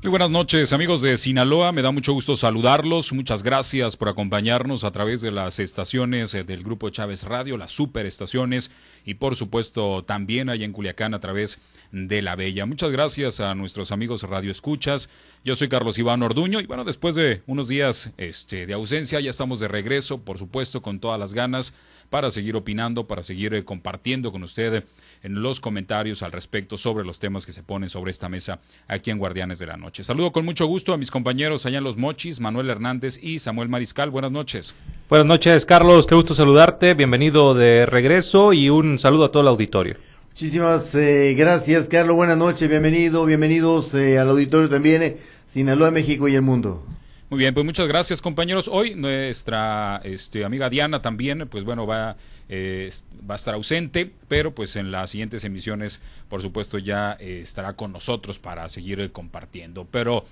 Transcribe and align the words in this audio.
Muy 0.00 0.10
buenas 0.10 0.30
noches 0.30 0.72
amigos 0.72 1.02
de 1.02 1.16
Sinaloa, 1.16 1.72
me 1.72 1.82
da 1.82 1.90
mucho 1.90 2.12
gusto 2.12 2.36
saludarlos, 2.36 3.12
muchas 3.12 3.42
gracias 3.42 3.96
por 3.96 4.08
acompañarnos 4.08 4.84
a 4.84 4.92
través 4.92 5.20
de 5.22 5.32
las 5.32 5.58
estaciones 5.58 6.32
eh, 6.34 6.44
del 6.44 6.62
Grupo 6.62 6.88
Chávez 6.90 7.24
Radio, 7.24 7.56
las 7.56 7.72
superestaciones 7.72 8.70
y 9.04 9.14
por 9.14 9.34
supuesto 9.34 10.04
también 10.04 10.50
ahí 10.50 10.62
en 10.62 10.72
Culiacán 10.72 11.14
a 11.14 11.20
través 11.20 11.58
de 11.90 12.22
La 12.22 12.36
Bella. 12.36 12.64
Muchas 12.64 12.92
gracias 12.92 13.40
a 13.40 13.56
nuestros 13.56 13.90
amigos 13.90 14.22
Radio 14.22 14.52
Escuchas, 14.52 15.10
yo 15.44 15.56
soy 15.56 15.68
Carlos 15.68 15.98
Iván 15.98 16.22
Orduño 16.22 16.60
y 16.60 16.66
bueno, 16.66 16.84
después 16.84 17.16
de 17.16 17.42
unos 17.48 17.66
días 17.66 18.12
este, 18.18 18.66
de 18.66 18.74
ausencia 18.74 19.18
ya 19.18 19.30
estamos 19.30 19.58
de 19.58 19.66
regreso, 19.66 20.22
por 20.22 20.38
supuesto 20.38 20.80
con 20.80 21.00
todas 21.00 21.18
las 21.18 21.34
ganas 21.34 21.74
para 22.08 22.30
seguir 22.30 22.54
opinando, 22.54 23.08
para 23.08 23.24
seguir 23.24 23.52
eh, 23.52 23.64
compartiendo 23.64 24.30
con 24.30 24.44
usted 24.44 24.84
en 25.24 25.42
los 25.42 25.58
comentarios 25.58 26.22
al 26.22 26.30
respecto 26.30 26.78
sobre 26.78 27.04
los 27.04 27.18
temas 27.18 27.44
que 27.44 27.52
se 27.52 27.64
ponen 27.64 27.90
sobre 27.90 28.12
esta 28.12 28.28
mesa 28.28 28.60
aquí 28.86 29.10
en 29.10 29.18
Guardianes 29.18 29.58
de 29.58 29.66
la 29.66 29.76
Noche. 29.76 29.87
Saludo 29.92 30.32
con 30.32 30.44
mucho 30.44 30.66
gusto 30.66 30.92
a 30.92 30.98
mis 30.98 31.10
compañeros 31.10 31.64
allá 31.64 31.78
en 31.78 31.84
Los 31.84 31.96
Mochis, 31.96 32.40
Manuel 32.40 32.70
Hernández 32.70 33.18
y 33.22 33.38
Samuel 33.38 33.68
Mariscal. 33.68 34.10
Buenas 34.10 34.30
noches. 34.30 34.74
Buenas 35.08 35.26
noches, 35.26 35.64
Carlos. 35.64 36.06
Qué 36.06 36.14
gusto 36.14 36.34
saludarte. 36.34 36.94
Bienvenido 36.94 37.54
de 37.54 37.86
regreso 37.86 38.52
y 38.52 38.68
un 38.68 38.98
saludo 38.98 39.24
a 39.24 39.32
todo 39.32 39.42
el 39.42 39.48
auditorio. 39.48 39.96
Muchísimas 40.28 40.94
eh, 40.94 41.34
gracias, 41.36 41.88
Carlos. 41.88 42.14
Buenas 42.14 42.36
noches. 42.36 42.68
Bienvenido, 42.68 43.24
bienvenidos 43.24 43.94
eh, 43.94 44.18
al 44.18 44.28
auditorio 44.28 44.68
también, 44.68 45.02
eh, 45.02 45.16
Sinaloa, 45.46 45.90
México 45.90 46.28
y 46.28 46.34
el 46.34 46.42
mundo. 46.42 46.84
Muy 47.30 47.40
bien, 47.40 47.52
pues 47.52 47.66
muchas 47.66 47.86
gracias 47.86 48.22
compañeros. 48.22 48.70
Hoy 48.72 48.94
nuestra 48.94 50.00
este, 50.02 50.46
amiga 50.46 50.70
Diana 50.70 51.02
también, 51.02 51.46
pues 51.46 51.62
bueno, 51.62 51.86
va, 51.86 52.16
eh, 52.48 52.88
va 53.30 53.34
a 53.34 53.36
estar 53.36 53.52
ausente, 53.52 54.10
pero 54.28 54.54
pues 54.54 54.76
en 54.76 54.90
las 54.90 55.10
siguientes 55.10 55.44
emisiones, 55.44 56.00
por 56.30 56.40
supuesto, 56.40 56.78
ya 56.78 57.18
eh, 57.20 57.40
estará 57.42 57.74
con 57.74 57.92
nosotros 57.92 58.38
para 58.38 58.66
seguir 58.70 59.00
eh, 59.00 59.12
compartiendo. 59.12 59.86
Pero 59.90 60.24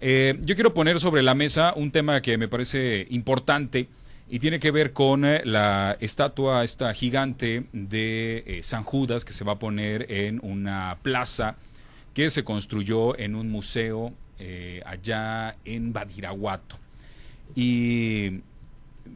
yo 0.00 0.54
quiero 0.54 0.74
poner 0.74 1.00
sobre 1.00 1.22
la 1.22 1.34
mesa 1.34 1.72
un 1.76 1.92
tema 1.92 2.20
que 2.20 2.36
me 2.36 2.48
parece 2.48 3.06
importante 3.10 3.88
y 4.28 4.38
tiene 4.40 4.58
que 4.58 4.70
ver 4.70 4.92
con 4.92 5.22
la 5.22 5.96
estatua, 6.00 6.62
esta 6.64 6.92
gigante 6.92 7.64
de 7.72 8.60
San 8.62 8.82
Judas 8.82 9.24
que 9.24 9.32
se 9.32 9.44
va 9.44 9.52
a 9.52 9.58
poner 9.58 10.12
en 10.12 10.40
una 10.42 10.98
plaza 11.00 11.56
que 12.12 12.28
se 12.28 12.44
construyó 12.44 13.18
en 13.18 13.34
un 13.34 13.50
museo 13.50 14.12
eh, 14.46 14.82
allá 14.84 15.56
en 15.64 15.94
Badiraguato. 15.94 16.76
Y 17.54 18.42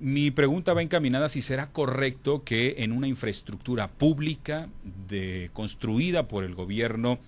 mi 0.01 0.31
pregunta 0.31 0.73
va 0.73 0.81
encaminada 0.81 1.29
si 1.29 1.43
será 1.43 1.70
correcto 1.70 2.45
que 2.45 2.77
en 2.79 2.93
una 2.93 3.07
infraestructura 3.09 3.89
pública 3.89 4.70
de, 5.07 5.51
construida 5.53 6.29
por 6.29 6.45
el 6.45 6.55
gobierno, 6.55 7.19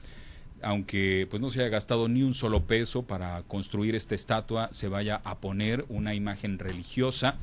aunque 0.62 1.27
pues 1.29 1.42
no 1.42 1.51
se 1.51 1.61
haya 1.61 1.69
gastado 1.69 2.09
ni 2.09 2.23
un 2.23 2.33
solo 2.33 2.62
peso 2.65 3.03
para 3.03 3.42
construir 3.42 3.95
esta 3.95 4.14
estatua, 4.14 4.70
se 4.73 4.89
vaya 4.89 5.20
a 5.25 5.37
poner 5.37 5.85
una 5.91 6.14
imagen 6.14 6.59
religiosa 6.59 7.37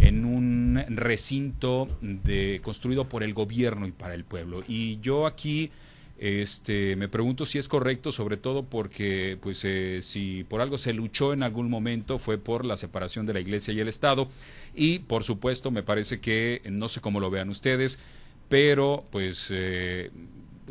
en 0.00 0.24
un 0.24 0.82
recinto 0.88 1.88
de, 2.00 2.60
construido 2.64 3.08
por 3.08 3.22
el 3.22 3.34
gobierno 3.34 3.86
y 3.86 3.92
para 3.92 4.14
el 4.14 4.24
pueblo. 4.24 4.64
Y 4.66 4.98
yo 5.00 5.26
aquí 5.26 5.70
este, 6.22 6.94
me 6.94 7.08
pregunto 7.08 7.46
si 7.46 7.58
es 7.58 7.68
correcto, 7.68 8.12
sobre 8.12 8.36
todo 8.36 8.62
porque, 8.64 9.36
pues, 9.42 9.64
eh, 9.64 9.98
si 10.02 10.44
por 10.44 10.60
algo 10.60 10.78
se 10.78 10.92
luchó 10.92 11.32
en 11.32 11.42
algún 11.42 11.68
momento 11.68 12.16
fue 12.20 12.38
por 12.38 12.64
la 12.64 12.76
separación 12.76 13.26
de 13.26 13.32
la 13.32 13.40
Iglesia 13.40 13.74
y 13.74 13.80
el 13.80 13.88
Estado. 13.88 14.28
Y, 14.72 15.00
por 15.00 15.24
supuesto, 15.24 15.72
me 15.72 15.82
parece 15.82 16.20
que, 16.20 16.62
no 16.70 16.86
sé 16.86 17.00
cómo 17.00 17.18
lo 17.18 17.28
vean 17.28 17.48
ustedes, 17.48 17.98
pero, 18.48 19.04
pues, 19.10 19.48
eh, 19.50 20.12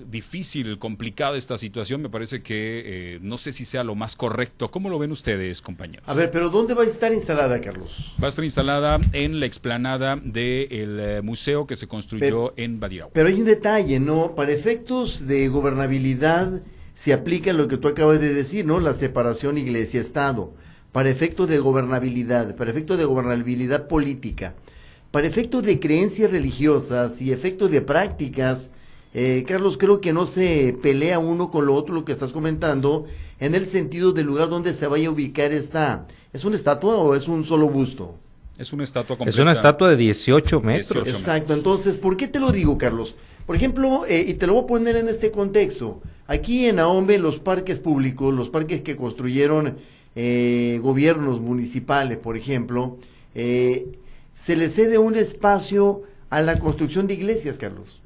difícil, 0.09 0.79
complicada 0.79 1.37
esta 1.37 1.57
situación, 1.57 2.01
me 2.01 2.09
parece 2.09 2.41
que 2.41 3.15
eh, 3.15 3.19
no 3.21 3.37
sé 3.37 3.51
si 3.51 3.65
sea 3.65 3.83
lo 3.83 3.95
más 3.95 4.15
correcto. 4.15 4.71
¿Cómo 4.71 4.89
lo 4.89 4.97
ven 4.99 5.11
ustedes, 5.11 5.61
compañeros? 5.61 6.03
A 6.07 6.13
ver, 6.13 6.31
pero 6.31 6.49
¿dónde 6.49 6.73
va 6.73 6.83
a 6.83 6.85
estar 6.85 7.13
instalada, 7.13 7.59
Carlos? 7.61 8.15
Va 8.21 8.27
a 8.27 8.29
estar 8.29 8.43
instalada 8.43 8.99
en 9.13 9.39
la 9.39 9.45
explanada 9.45 10.15
del 10.15 10.99
eh, 10.99 11.21
museo 11.23 11.67
que 11.67 11.75
se 11.75 11.87
construyó 11.87 12.53
en 12.57 12.79
Badiraguato. 12.79 13.13
Pero 13.13 13.27
hay 13.27 13.35
un 13.35 13.45
detalle, 13.45 13.99
¿no? 13.99 14.35
Para 14.35 14.51
efectos 14.51 15.27
de 15.27 15.47
gobernabilidad 15.47 16.61
se 16.93 17.13
aplica 17.13 17.53
lo 17.53 17.67
que 17.67 17.77
tú 17.77 17.87
acabas 17.87 18.19
de 18.19 18.33
decir, 18.33 18.65
¿no? 18.65 18.79
La 18.79 18.93
separación 18.93 19.57
iglesia-estado. 19.57 20.53
Para 20.91 21.09
efectos 21.09 21.47
de 21.47 21.59
gobernabilidad, 21.59 22.55
para 22.55 22.69
efectos 22.69 22.97
de 22.97 23.05
gobernabilidad 23.05 23.87
política, 23.87 24.55
para 25.09 25.27
efectos 25.27 25.63
de 25.63 25.79
creencias 25.79 26.31
religiosas 26.31 27.21
y 27.21 27.31
efectos 27.31 27.71
de 27.71 27.81
prácticas 27.81 28.71
eh, 29.13 29.43
Carlos, 29.45 29.77
creo 29.77 29.99
que 29.99 30.13
no 30.13 30.25
se 30.25 30.75
pelea 30.81 31.19
uno 31.19 31.51
con 31.51 31.65
lo 31.65 31.75
otro, 31.75 31.93
lo 31.93 32.05
que 32.05 32.13
estás 32.13 32.31
comentando, 32.31 33.05
en 33.39 33.55
el 33.55 33.65
sentido 33.65 34.13
del 34.13 34.25
lugar 34.27 34.49
donde 34.49 34.73
se 34.73 34.87
vaya 34.87 35.09
a 35.09 35.11
ubicar 35.11 35.51
esta. 35.51 36.07
¿Es 36.31 36.45
una 36.45 36.55
estatua 36.55 36.95
o 36.95 37.13
es 37.13 37.27
un 37.27 37.43
solo 37.43 37.67
busto? 37.67 38.15
Es 38.57 38.71
una 38.71 38.83
estatua 38.83 39.17
completa. 39.17 39.29
Es 39.29 39.39
una 39.39 39.51
estatua 39.51 39.89
de 39.89 39.97
18 39.97 40.61
metros. 40.61 41.07
Exacto, 41.07 41.53
entonces, 41.53 41.97
¿por 41.97 42.15
qué 42.15 42.27
te 42.27 42.39
lo 42.39 42.51
digo, 42.51 42.77
Carlos? 42.77 43.15
Por 43.45 43.55
ejemplo, 43.55 44.05
eh, 44.07 44.23
y 44.25 44.35
te 44.35 44.47
lo 44.47 44.53
voy 44.53 44.63
a 44.63 44.67
poner 44.67 44.95
en 44.95 45.09
este 45.09 45.31
contexto. 45.31 46.01
Aquí 46.27 46.67
en 46.67 46.79
Ahombe, 46.79 47.17
los 47.17 47.39
parques 47.39 47.79
públicos, 47.79 48.33
los 48.33 48.49
parques 48.49 48.81
que 48.81 48.95
construyeron 48.95 49.77
eh, 50.15 50.79
gobiernos 50.81 51.41
municipales, 51.41 52.17
por 52.17 52.37
ejemplo, 52.37 52.97
se 53.33 54.55
le 54.55 54.69
cede 54.69 54.97
un 54.97 55.15
espacio 55.15 56.03
a 56.29 56.41
la 56.41 56.59
construcción 56.59 57.07
de 57.07 57.15
iglesias, 57.15 57.57
Carlos 57.57 58.01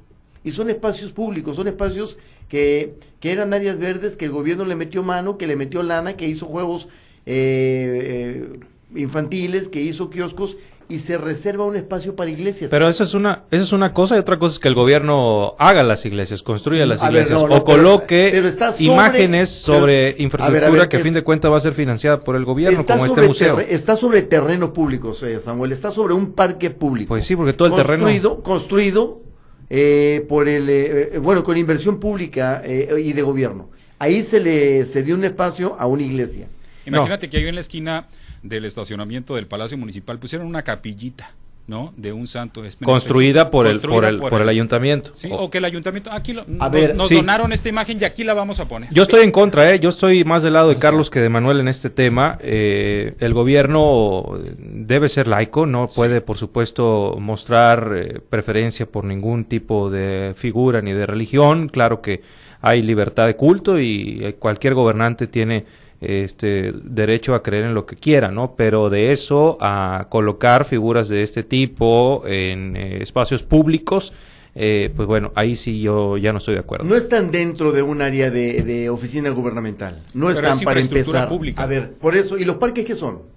y 0.46 0.52
son 0.52 0.70
espacios 0.70 1.10
públicos, 1.10 1.56
son 1.56 1.66
espacios 1.66 2.18
que, 2.48 2.94
que, 3.18 3.32
eran 3.32 3.52
áreas 3.52 3.80
verdes, 3.80 4.16
que 4.16 4.26
el 4.26 4.30
gobierno 4.30 4.64
le 4.64 4.76
metió 4.76 5.02
mano, 5.02 5.38
que 5.38 5.48
le 5.48 5.56
metió 5.56 5.82
lana, 5.82 6.16
que 6.16 6.28
hizo 6.28 6.46
juegos 6.46 6.86
eh, 7.26 8.46
eh, 8.54 8.60
infantiles, 8.94 9.68
que 9.68 9.82
hizo 9.82 10.08
kioscos 10.08 10.56
y 10.88 11.00
se 11.00 11.18
reserva 11.18 11.64
un 11.64 11.74
espacio 11.74 12.14
para 12.14 12.30
iglesias. 12.30 12.70
Pero 12.70 12.88
eso 12.88 13.02
es 13.02 13.14
una, 13.14 13.42
eso 13.50 13.64
es 13.64 13.72
una 13.72 13.92
cosa 13.92 14.14
y 14.14 14.20
otra 14.20 14.38
cosa 14.38 14.52
es 14.52 14.58
que 14.60 14.68
el 14.68 14.76
gobierno 14.76 15.56
haga 15.58 15.82
las 15.82 16.04
iglesias, 16.04 16.44
construya 16.44 16.86
las 16.86 17.02
iglesias 17.02 17.42
o 17.42 17.64
coloque 17.64 18.40
imágenes 18.78 19.48
sobre 19.48 20.14
infraestructura 20.16 20.88
que 20.88 20.98
a 20.98 21.00
fin 21.00 21.14
de 21.14 21.24
cuentas 21.24 21.50
va 21.50 21.56
a 21.56 21.60
ser 21.60 21.72
financiada 21.72 22.20
por 22.20 22.36
el 22.36 22.44
gobierno, 22.44 22.86
como 22.86 23.04
este 23.04 23.22
museo. 23.22 23.58
Está 23.58 23.96
sobre 23.96 24.22
terreno 24.22 24.72
público, 24.72 25.12
Samuel, 25.12 25.72
está 25.72 25.90
sobre 25.90 26.14
un 26.14 26.34
parque 26.34 26.70
público. 26.70 27.08
Pues 27.08 27.26
sí, 27.26 27.34
porque 27.34 27.52
todo 27.52 27.66
el 27.66 27.74
terreno 27.74 28.06
construido 28.44 29.25
eh, 29.68 30.24
por 30.28 30.48
el, 30.48 30.68
eh, 30.68 31.10
eh, 31.14 31.18
bueno, 31.18 31.42
con 31.42 31.56
inversión 31.56 31.98
pública 31.98 32.62
y 32.66 33.12
de 33.12 33.22
gobierno. 33.22 33.68
Ahí 33.98 34.22
se 34.22 34.40
le 34.40 34.84
se 34.84 35.02
dio 35.02 35.14
un 35.14 35.24
espacio 35.24 35.76
a 35.78 35.86
una 35.86 36.02
iglesia. 36.02 36.48
Imagínate 36.84 37.28
que 37.28 37.38
ahí 37.38 37.48
en 37.48 37.54
la 37.54 37.60
esquina 37.60 38.06
del 38.42 38.64
estacionamiento 38.64 39.34
del 39.34 39.46
Palacio 39.46 39.76
Municipal 39.76 40.18
pusieron 40.18 40.46
una 40.46 40.62
capillita. 40.62 41.30
¿No? 41.66 41.92
De 41.96 42.12
un 42.12 42.26
santo. 42.26 42.62
Construida 42.84 43.50
por 43.50 43.66
el, 43.66 43.80
por 43.80 44.04
el, 44.04 44.18
por 44.18 44.40
el, 44.40 44.48
ayuntamiento. 44.48 45.10
Sí, 45.14 45.28
o 45.32 45.50
que 45.50 45.58
el 45.58 45.64
ayuntamiento, 45.64 46.12
aquí 46.12 46.32
lo, 46.32 46.44
nos, 46.46 46.70
ver, 46.70 46.94
nos 46.94 47.10
donaron 47.10 47.52
esta 47.52 47.68
imagen 47.68 47.98
y 48.00 48.04
aquí 48.04 48.22
la 48.22 48.34
vamos 48.34 48.60
a 48.60 48.68
poner. 48.68 48.88
Yo 48.92 49.02
estoy 49.02 49.24
en 49.24 49.32
contra, 49.32 49.72
¿eh? 49.72 49.80
Yo 49.80 49.88
estoy 49.88 50.24
más 50.24 50.42
del 50.42 50.52
lado 50.52 50.68
de 50.68 50.76
Carlos 50.76 51.10
que 51.10 51.20
de 51.20 51.28
Manuel 51.28 51.60
en 51.60 51.68
este 51.68 51.90
tema. 51.90 52.38
Eh, 52.40 53.14
el 53.18 53.34
gobierno 53.34 54.38
debe 54.58 55.08
ser 55.08 55.26
laico, 55.26 55.66
no 55.66 55.88
puede, 55.88 56.20
por 56.20 56.38
supuesto, 56.38 57.16
mostrar 57.18 57.92
eh, 57.96 58.20
preferencia 58.28 58.86
por 58.86 59.04
ningún 59.04 59.44
tipo 59.44 59.90
de 59.90 60.34
figura 60.36 60.82
ni 60.82 60.92
de 60.92 61.06
religión. 61.06 61.68
Claro 61.68 62.00
que 62.00 62.22
hay 62.60 62.82
libertad 62.82 63.26
de 63.26 63.36
culto 63.36 63.80
y 63.80 64.36
cualquier 64.38 64.74
gobernante 64.74 65.26
tiene 65.26 65.66
este 66.00 66.72
derecho 66.84 67.34
a 67.34 67.42
creer 67.42 67.64
en 67.64 67.74
lo 67.74 67.86
que 67.86 67.96
quiera, 67.96 68.30
¿no? 68.30 68.54
Pero 68.56 68.90
de 68.90 69.12
eso 69.12 69.58
a 69.60 70.06
colocar 70.08 70.64
figuras 70.64 71.08
de 71.08 71.22
este 71.22 71.42
tipo 71.42 72.22
en 72.26 72.76
eh, 72.76 73.02
espacios 73.02 73.42
públicos, 73.42 74.12
eh, 74.54 74.90
pues 74.96 75.06
bueno, 75.06 75.32
ahí 75.34 75.56
sí 75.56 75.80
yo 75.80 76.16
ya 76.16 76.32
no 76.32 76.38
estoy 76.38 76.54
de 76.54 76.60
acuerdo. 76.60 76.84
No 76.86 76.96
están 76.96 77.30
dentro 77.30 77.72
de 77.72 77.82
un 77.82 78.02
área 78.02 78.30
de, 78.30 78.88
oficina 78.90 79.30
gubernamental, 79.30 80.02
no 80.14 80.30
están 80.30 80.58
para 80.60 80.80
empezar. 80.80 81.28
Pública. 81.28 81.62
A 81.62 81.66
ver, 81.66 81.92
por 81.92 82.16
eso, 82.16 82.38
¿y 82.38 82.44
los 82.44 82.56
parques 82.56 82.84
qué 82.84 82.94
son? 82.94 83.35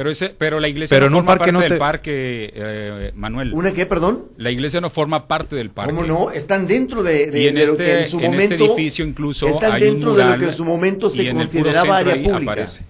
Pero, 0.00 0.08
ese, 0.08 0.30
pero 0.30 0.60
la 0.60 0.68
iglesia 0.68 0.98
no 0.98 1.10
forma 1.10 1.36
parte 1.36 1.52
del 1.52 1.76
parque, 1.76 2.50
eh, 2.54 3.12
Manuel. 3.16 3.52
¿Una 3.52 3.70
qué, 3.72 3.84
perdón? 3.84 4.28
La 4.38 4.50
iglesia 4.50 4.80
no 4.80 4.88
forma 4.88 5.28
parte 5.28 5.56
del 5.56 5.68
parque. 5.68 5.94
¿Cómo 5.94 6.06
no? 6.06 6.30
Están 6.30 6.66
dentro 6.66 7.02
de, 7.02 7.30
de, 7.30 7.66
lo 7.66 7.76
que 7.76 7.92
en 7.92 7.98
este, 7.98 8.04
su 8.06 8.18
en 8.18 8.32
este 8.32 8.56
momento. 8.56 8.64
edificio 8.64 9.04
incluso. 9.04 9.46
Están 9.46 9.78
dentro 9.78 10.14
de 10.14 10.24
lo 10.24 10.38
que 10.38 10.46
en 10.46 10.52
su 10.52 10.64
momento 10.64 11.10
se 11.10 11.30
consideraba 11.30 11.98
área 11.98 12.14
pública. 12.14 12.52
Aparece. 12.52 12.86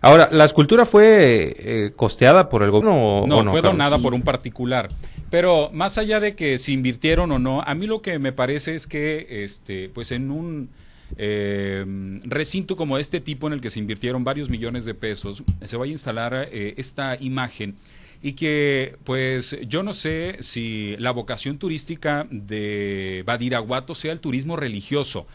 Ahora, 0.00 0.28
¿la 0.32 0.44
escultura 0.44 0.84
fue 0.84 1.54
eh, 1.60 1.92
costeada 1.94 2.48
por 2.48 2.64
el 2.64 2.72
gobierno 2.72 3.20
o 3.20 3.26
no? 3.28 3.44
No, 3.44 3.50
fue 3.52 3.62
donada 3.62 3.96
por 4.00 4.12
un 4.12 4.22
particular. 4.22 4.88
Pero 5.30 5.70
más 5.72 5.96
allá 5.96 6.18
de 6.18 6.34
que 6.34 6.58
se 6.58 6.72
invirtieron 6.72 7.30
o 7.30 7.38
no, 7.38 7.62
a 7.62 7.72
mí 7.76 7.86
lo 7.86 8.02
que 8.02 8.18
me 8.18 8.32
parece 8.32 8.74
es 8.74 8.88
que, 8.88 9.44
este, 9.44 9.90
pues 9.90 10.10
en 10.10 10.32
un 10.32 10.70
eh, 11.16 11.84
recinto 12.24 12.76
como 12.76 12.98
este 12.98 13.20
tipo 13.20 13.46
en 13.46 13.52
el 13.52 13.60
que 13.60 13.70
se 13.70 13.78
invirtieron 13.78 14.24
varios 14.24 14.50
millones 14.50 14.84
de 14.84 14.94
pesos, 14.94 15.42
se 15.64 15.76
va 15.76 15.84
a 15.84 15.88
instalar 15.88 16.48
eh, 16.50 16.74
esta 16.76 17.16
imagen 17.20 17.74
y 18.22 18.32
que 18.32 18.96
pues 19.04 19.56
yo 19.68 19.82
no 19.82 19.94
sé 19.94 20.38
si 20.40 20.96
la 20.98 21.10
vocación 21.10 21.58
turística 21.58 22.26
de 22.30 23.22
Badiraguato 23.26 23.94
sea 23.94 24.12
el 24.12 24.20
turismo 24.20 24.56
religioso 24.56 25.26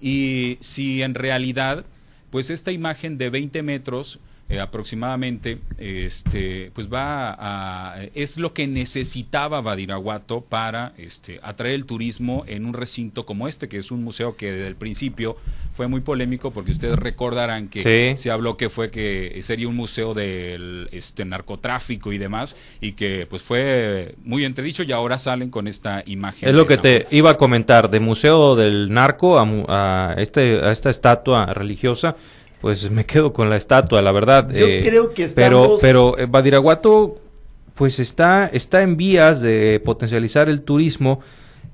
y 0.00 0.56
si 0.60 1.02
en 1.02 1.14
realidad 1.14 1.84
pues 2.30 2.50
esta 2.50 2.72
imagen 2.72 3.18
de 3.18 3.30
20 3.30 3.62
metros 3.62 4.20
eh, 4.50 4.60
aproximadamente, 4.60 5.58
este, 5.76 6.70
pues 6.72 6.90
va 6.90 7.36
a, 7.38 8.02
es 8.14 8.38
lo 8.38 8.54
que 8.54 8.66
necesitaba 8.66 9.60
Badiraguato 9.60 10.40
para 10.40 10.94
este, 10.96 11.38
atraer 11.42 11.74
el 11.74 11.84
turismo 11.84 12.44
en 12.46 12.64
un 12.64 12.72
recinto 12.72 13.26
como 13.26 13.46
este, 13.46 13.68
que 13.68 13.76
es 13.76 13.90
un 13.90 14.02
museo 14.02 14.36
que 14.36 14.50
desde 14.50 14.68
el 14.68 14.76
principio 14.76 15.36
fue 15.74 15.86
muy 15.86 16.00
polémico, 16.00 16.50
porque 16.50 16.70
ustedes 16.70 16.98
recordarán 16.98 17.68
que 17.68 18.14
se 18.16 18.30
habló 18.30 18.56
que 18.56 18.70
fue 18.70 18.90
que 18.90 19.38
sería 19.42 19.68
un 19.68 19.76
museo 19.76 20.14
del 20.14 20.88
este, 20.92 21.26
narcotráfico 21.26 22.12
y 22.14 22.18
demás, 22.18 22.56
y 22.80 22.92
que 22.92 23.26
pues 23.28 23.42
fue 23.42 24.14
muy 24.24 24.46
entredicho 24.46 24.82
y 24.82 24.92
ahora 24.92 25.18
salen 25.18 25.50
con 25.50 25.68
esta 25.68 26.02
imagen. 26.06 26.48
Es 26.48 26.54
lo 26.54 26.66
que 26.66 26.78
te 26.78 27.06
iba 27.10 27.32
a 27.32 27.36
comentar, 27.36 27.90
de 27.90 28.00
museo 28.00 28.56
del 28.56 28.90
narco 28.90 29.38
a, 29.38 29.46
a, 29.68 30.14
este, 30.14 30.58
a 30.64 30.72
esta 30.72 30.88
estatua 30.88 31.52
religiosa 31.52 32.16
pues 32.60 32.90
me 32.90 33.06
quedo 33.06 33.32
con 33.32 33.50
la 33.50 33.56
estatua, 33.56 34.02
la 34.02 34.12
verdad. 34.12 34.50
Yo 34.50 34.66
eh, 34.66 34.80
creo 34.82 35.10
que 35.10 35.24
estamos... 35.24 35.78
Pero, 35.80 36.12
pero 36.14 36.18
eh, 36.18 36.26
Badiraguato, 36.26 37.20
pues 37.74 38.00
está, 38.00 38.46
está 38.46 38.82
en 38.82 38.96
vías 38.96 39.40
de 39.40 39.80
potencializar 39.84 40.48
el 40.48 40.62
turismo. 40.62 41.20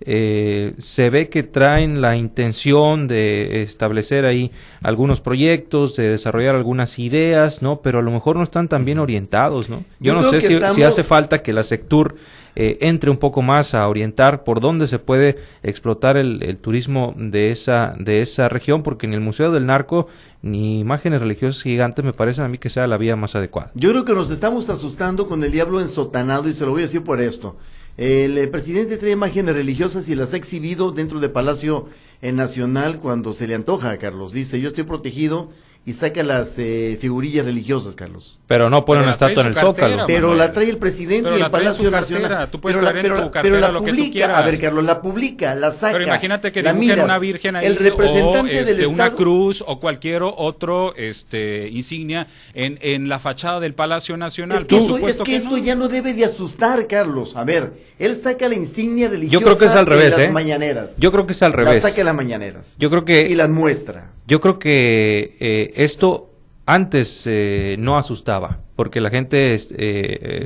Eh, 0.00 0.74
se 0.76 1.08
ve 1.08 1.30
que 1.30 1.44
traen 1.44 2.02
la 2.02 2.16
intención 2.16 3.08
de 3.08 3.62
establecer 3.62 4.26
ahí 4.26 4.50
algunos 4.82 5.20
proyectos, 5.20 5.96
de 5.96 6.10
desarrollar 6.10 6.54
algunas 6.54 6.98
ideas, 6.98 7.62
¿no? 7.62 7.80
Pero 7.80 8.00
a 8.00 8.02
lo 8.02 8.10
mejor 8.10 8.36
no 8.36 8.42
están 8.42 8.68
tan 8.68 8.84
bien 8.84 8.98
orientados, 8.98 9.70
¿no? 9.70 9.82
Yo, 10.00 10.14
no 10.14 10.22
sé 10.30 10.42
si, 10.42 10.60
si, 10.74 10.82
hace 10.82 11.04
falta 11.04 11.42
que 11.42 11.54
la 11.54 11.62
Sectur 11.62 12.16
eh, 12.56 12.78
entre 12.80 13.10
un 13.10 13.16
poco 13.16 13.42
más 13.42 13.74
a 13.74 13.88
orientar 13.88 14.44
por 14.44 14.60
dónde 14.60 14.86
se 14.86 14.98
puede 14.98 15.36
explotar 15.62 16.16
el, 16.16 16.56
turismo 16.60 17.14
de 17.16 17.50
esa, 17.50 17.94
de 17.98 18.20
esa 18.20 18.48
región, 18.48 18.82
porque 18.82 19.06
ni 19.06 19.14
el 19.14 19.20
Museo 19.20 19.52
del 19.52 19.66
Narco 19.66 20.06
ni 20.42 20.78
imágenes 20.78 21.20
religiosas 21.20 21.62
gigantes 21.62 22.04
me 22.04 22.12
parecen 22.12 22.44
a 22.44 22.48
mí 22.48 22.58
que 22.58 22.68
sea 22.68 22.86
la 22.86 22.98
vía 22.98 23.16
más 23.16 23.34
adecuada. 23.34 23.72
Yo 23.74 23.90
creo 23.90 24.04
que 24.04 24.14
nos 24.14 24.30
estamos 24.30 24.68
asustando 24.68 25.26
con 25.26 25.42
el 25.42 25.50
diablo 25.50 25.80
ensotanado 25.80 26.48
y 26.48 26.52
se 26.52 26.64
lo 26.64 26.72
voy 26.72 26.80
a 26.80 26.82
decir 26.82 27.02
por 27.02 27.20
esto. 27.20 27.56
El, 27.96 28.36
eh, 28.38 28.48
presidente 28.48 28.96
trae 28.96 29.12
imágenes 29.12 29.54
religiosas 29.54 30.08
y 30.08 30.14
las 30.14 30.34
ha 30.34 30.36
exhibido 30.36 30.90
dentro 30.90 31.20
del 31.20 31.30
Palacio 31.30 31.86
Nacional 32.32 32.98
cuando 32.98 33.32
se 33.32 33.46
le 33.46 33.54
antoja, 33.54 33.96
Carlos. 33.98 34.32
Dice, 34.32 34.60
yo 34.60 34.68
estoy 34.68 34.84
protegido 34.84 35.50
y 35.86 35.92
saca 35.92 36.22
las 36.22 36.58
eh, 36.58 36.96
figurillas 36.98 37.44
religiosas, 37.44 37.94
Carlos. 37.94 38.38
Pero 38.46 38.70
no 38.70 38.86
pone 38.86 39.02
una 39.02 39.12
estatua 39.12 39.42
en 39.42 39.48
el 39.48 39.54
Zócalo. 39.54 40.06
Pero 40.06 40.34
la 40.34 40.50
trae 40.50 40.70
el 40.70 40.78
presidente 40.78 41.30
y 41.38 41.42
el 41.42 41.50
Palacio 41.50 41.90
Nacional. 41.90 42.50
Tú 42.50 42.58
puedes 42.58 42.80
traer 42.80 43.04
en 43.04 43.20
tu 43.20 43.30
cartera 43.30 43.68
lo 43.68 43.80
publica, 43.80 43.96
que 43.96 44.02
tú 44.04 44.12
quieras. 44.12 44.38
A 44.38 44.42
ver, 44.42 44.60
Carlos, 44.60 44.84
la 44.84 45.02
publica, 45.02 45.54
la 45.54 45.72
saca. 45.72 45.92
Pero 45.92 46.04
imagínate 46.04 46.52
que 46.52 46.62
dibujen 46.62 47.00
una 47.00 47.18
virgen 47.18 47.56
ahí. 47.56 47.66
El 47.66 47.76
representante 47.76 48.62
o, 48.62 48.64
del 48.64 48.80
este, 48.80 48.86
una 48.86 49.10
cruz 49.10 49.62
o 49.66 49.78
cualquier 49.78 50.22
otro 50.22 50.94
este, 50.96 51.68
insignia 51.70 52.28
en, 52.54 52.78
en 52.80 53.10
la 53.10 53.18
fachada 53.18 53.60
del 53.60 53.74
Palacio 53.74 54.16
Nacional. 54.16 54.58
Es 54.58 54.64
que, 54.64 54.78
esto, 54.78 54.96
es 55.06 55.16
que, 55.18 55.36
esto 55.36 55.58
ya 55.58 55.74
no 55.74 55.88
debe 55.88 56.14
de 56.14 56.24
asustar, 56.24 56.86
Carlos. 56.86 57.36
A 57.36 57.44
ver, 57.44 57.74
él 57.98 58.16
saca 58.16 58.48
la 58.48 58.54
insignia 58.54 59.08
religiosa 59.10 59.32
Yo 59.32 59.44
creo 59.44 59.58
que 59.58 59.66
es 59.66 59.74
al 59.74 59.84
revés, 59.84 60.10
las 60.12 60.20
¿eh? 60.20 60.30
mañaneras. 60.30 60.96
Yo 60.96 61.12
creo 61.12 61.26
que 61.26 61.32
es 61.34 61.42
al 61.42 61.52
revés. 61.52 61.82
La 61.82 61.90
saca 61.90 62.00
en 62.00 62.06
las 62.14 62.24
mañaneras. 62.24 62.76
Yo 62.78 62.90
creo 62.90 63.04
que... 63.04 63.28
Y 63.28 63.34
las 63.34 63.50
muestra. 63.50 64.12
Yo 64.26 64.40
creo 64.40 64.58
que 64.58 65.36
eh, 65.40 65.72
esto 65.76 66.30
antes 66.66 67.24
eh, 67.26 67.76
no 67.78 67.98
asustaba, 67.98 68.60
porque 68.76 69.00
la 69.00 69.10
gente 69.10 69.54
eh, 69.76 70.44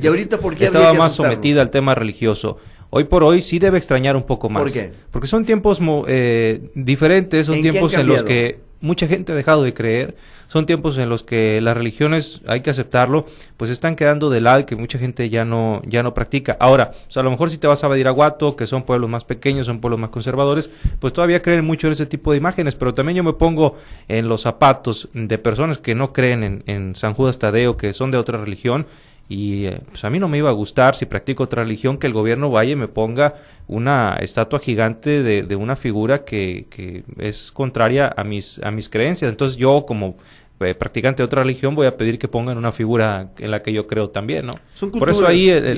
estaba 0.59 0.93
más 0.93 1.13
sometida 1.13 1.61
al 1.61 1.69
tema 1.69 1.95
religioso. 1.95 2.57
Hoy 2.89 3.03
por 3.05 3.23
hoy 3.23 3.41
sí 3.41 3.59
debe 3.59 3.77
extrañar 3.77 4.15
un 4.15 4.23
poco 4.23 4.49
más. 4.49 4.63
¿Por 4.63 4.71
qué? 4.71 4.91
Porque 5.11 5.27
son 5.27 5.45
tiempos 5.45 5.79
eh, 6.07 6.71
diferentes, 6.73 7.45
son 7.45 7.61
tiempos 7.61 7.93
en 7.93 8.07
los 8.07 8.23
que 8.23 8.59
mucha 8.81 9.07
gente 9.07 9.31
ha 9.31 9.35
dejado 9.35 9.63
de 9.63 9.73
creer, 9.73 10.15
son 10.47 10.65
tiempos 10.65 10.97
en 10.97 11.09
los 11.09 11.23
que 11.23 11.61
las 11.61 11.75
religiones, 11.75 12.41
hay 12.47 12.61
que 12.61 12.69
aceptarlo, 12.69 13.25
pues 13.57 13.69
están 13.69 13.95
quedando 13.95 14.29
de 14.29 14.41
lado 14.41 14.61
y 14.61 14.63
que 14.63 14.75
mucha 14.75 14.97
gente 14.97 15.29
ya 15.29 15.45
no, 15.45 15.81
ya 15.85 16.01
no 16.01 16.13
practica. 16.13 16.57
Ahora, 16.59 16.91
a 17.15 17.23
lo 17.23 17.29
mejor 17.31 17.51
si 17.51 17.57
te 17.57 17.67
vas 17.67 17.83
a 17.83 17.87
Badiraguato, 17.87 18.55
que 18.55 18.65
son 18.65 18.83
pueblos 18.83 19.09
más 19.09 19.25
pequeños, 19.25 19.65
son 19.67 19.79
pueblos 19.79 19.99
más 19.99 20.09
conservadores, 20.09 20.69
pues 20.99 21.13
todavía 21.13 21.41
creen 21.41 21.65
mucho 21.65 21.87
en 21.87 21.93
ese 21.93 22.05
tipo 22.05 22.31
de 22.31 22.37
imágenes, 22.37 22.75
pero 22.75 22.93
también 22.93 23.17
yo 23.17 23.23
me 23.23 23.33
pongo 23.33 23.75
en 24.07 24.27
los 24.27 24.41
zapatos 24.41 25.09
de 25.13 25.37
personas 25.37 25.77
que 25.77 25.93
no 25.93 26.13
creen 26.13 26.43
en, 26.43 26.63
en 26.65 26.95
San 26.95 27.13
Judas 27.13 27.37
Tadeo, 27.37 27.77
que 27.77 27.93
son 27.93 28.11
de 28.11 28.17
otra 28.17 28.39
religión, 28.39 28.87
y 29.29 29.65
eh, 29.65 29.79
pues 29.87 30.03
a 30.03 30.09
mí 30.09 30.17
no 30.17 30.27
me 30.27 30.39
iba 30.39 30.49
a 30.49 30.53
gustar 30.53 30.95
si 30.95 31.05
practico 31.05 31.43
otra 31.43 31.61
religión 31.61 31.99
que 31.99 32.07
el 32.07 32.13
gobierno 32.13 32.49
vaya 32.49 32.71
y 32.71 32.75
me 32.75 32.87
ponga 32.87 33.35
una 33.67 34.17
estatua 34.19 34.59
gigante 34.59 35.21
de, 35.21 35.43
de 35.43 35.55
una 35.55 35.75
figura 35.75 36.25
que, 36.25 36.65
que, 36.71 37.03
es 37.19 37.51
contraria 37.51 38.11
a 38.17 38.23
mis, 38.23 38.59
a 38.63 38.71
mis 38.71 38.89
creencias. 38.89 39.29
Entonces 39.29 39.55
yo 39.55 39.85
como 39.87 40.17
eh, 40.61 40.73
practicante 40.73 41.21
de 41.21 41.25
otra 41.25 41.43
religión 41.43 41.75
voy 41.75 41.85
a 41.85 41.95
pedir 41.95 42.17
que 42.17 42.27
pongan 42.27 42.57
una 42.57 42.71
figura 42.71 43.31
en 43.37 43.51
la 43.51 43.61
que 43.61 43.71
yo 43.71 43.85
creo 43.85 44.09
también, 44.09 44.47
¿no? 44.47 44.55
Por 44.97 45.11
eso 45.11 45.27
ahí 45.27 45.47
el, 45.49 45.77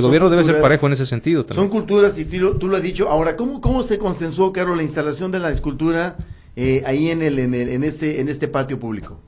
gobierno 0.00 0.30
debe 0.30 0.42
ser 0.42 0.58
parejo 0.62 0.86
en 0.86 0.94
ese 0.94 1.04
sentido. 1.04 1.44
Son 1.50 1.68
culturas 1.68 2.18
y 2.18 2.24
tú, 2.24 2.68
lo 2.68 2.76
has 2.76 2.82
dicho. 2.82 3.10
Ahora, 3.10 3.36
¿cómo, 3.36 3.60
cómo 3.60 3.82
se 3.82 3.98
consensuó, 3.98 4.50
Carlos, 4.50 4.78
la 4.78 4.82
instalación 4.82 5.30
de 5.30 5.40
la 5.40 5.50
escultura 5.50 6.16
eh, 6.56 6.82
ahí 6.86 7.10
en, 7.10 7.20
el, 7.20 7.38
en, 7.38 7.52
el, 7.52 7.68
en, 7.68 7.84
este, 7.84 8.20
en 8.22 8.30
este 8.30 8.48
patio 8.48 8.80
público? 8.80 9.20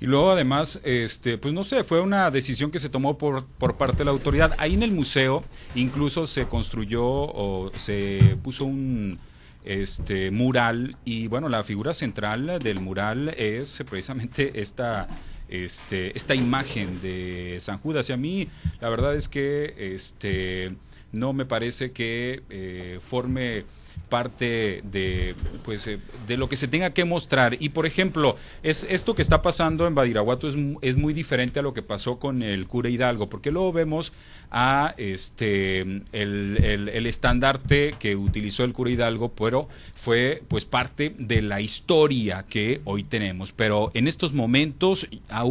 Y 0.00 0.06
luego 0.06 0.30
además, 0.30 0.80
este, 0.82 1.36
pues 1.36 1.52
no 1.52 1.62
sé, 1.62 1.84
fue 1.84 2.00
una 2.00 2.30
decisión 2.30 2.70
que 2.70 2.78
se 2.78 2.88
tomó 2.88 3.18
por, 3.18 3.44
por 3.44 3.76
parte 3.76 3.98
de 3.98 4.06
la 4.06 4.12
autoridad. 4.12 4.54
Ahí 4.58 4.74
en 4.74 4.82
el 4.82 4.92
museo 4.92 5.44
incluso 5.74 6.26
se 6.26 6.46
construyó 6.46 7.04
o 7.04 7.70
se 7.76 8.38
puso 8.42 8.64
un 8.64 9.18
este 9.62 10.30
mural 10.30 10.96
y 11.04 11.26
bueno, 11.26 11.50
la 11.50 11.62
figura 11.62 11.92
central 11.92 12.58
del 12.62 12.80
mural 12.80 13.28
es 13.36 13.84
precisamente 13.90 14.58
esta 14.58 15.06
este, 15.50 16.16
esta 16.16 16.34
imagen 16.34 17.02
de 17.02 17.58
San 17.60 17.78
Judas. 17.78 18.08
Y 18.08 18.12
a 18.12 18.16
mí 18.16 18.48
la 18.80 18.88
verdad 18.88 19.14
es 19.14 19.28
que 19.28 19.74
este, 19.76 20.72
no 21.12 21.32
me 21.32 21.44
parece 21.44 21.92
que 21.92 22.42
eh, 22.48 22.98
forme 23.02 23.64
parte 24.10 24.82
de 24.84 25.34
pues 25.64 25.86
eh, 25.86 25.98
de 26.28 26.36
lo 26.36 26.48
que 26.48 26.56
se 26.56 26.68
tenga 26.68 26.90
que 26.90 27.06
mostrar. 27.06 27.56
Y 27.58 27.70
por 27.70 27.86
ejemplo 27.86 28.36
es 28.62 28.86
esto 28.90 29.14
que 29.14 29.22
está 29.22 29.40
pasando 29.40 29.86
en 29.86 29.94
Badiraguato 29.94 30.48
es, 30.48 30.56
es 30.82 30.96
muy 30.96 31.14
diferente 31.14 31.60
a 31.60 31.62
lo 31.62 31.72
que 31.72 31.82
pasó 31.82 32.18
con 32.18 32.42
el 32.42 32.66
cura 32.66 32.90
Hidalgo 32.90 33.30
porque 33.30 33.50
luego 33.50 33.72
vemos 33.72 34.12
a 34.50 34.94
este 34.98 35.80
el, 35.80 36.58
el, 36.92 37.06
estandarte 37.06 37.94
que 37.98 38.16
utilizó 38.16 38.64
el 38.64 38.72
cura 38.72 38.90
Hidalgo 38.90 39.30
pero 39.30 39.68
fue 39.94 40.42
pues 40.48 40.64
parte 40.64 41.14
de 41.18 41.40
la 41.40 41.60
historia 41.60 42.44
que 42.48 42.80
hoy 42.84 43.04
tenemos. 43.04 43.52
Pero 43.52 43.90
en 43.94 44.08
estos 44.08 44.32
momentos 44.32 45.08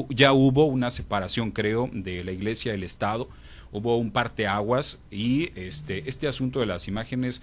ya 0.10 0.34
hubo 0.34 0.66
una 0.66 0.92
separación 0.92 1.52
creo 1.52 1.90
de 1.92 2.24
la 2.24 2.32
iglesia 2.32 2.74
y 2.74 2.76
el 2.76 2.84
estado. 2.84 3.30
Hubo 3.72 3.98
un 3.98 4.12
parteaguas 4.12 5.00
y 5.12 5.52
este 5.56 6.10
este 6.10 6.28
asunto 6.28 6.60
de 6.60 6.66
las 6.66 6.88
imágenes 6.88 7.42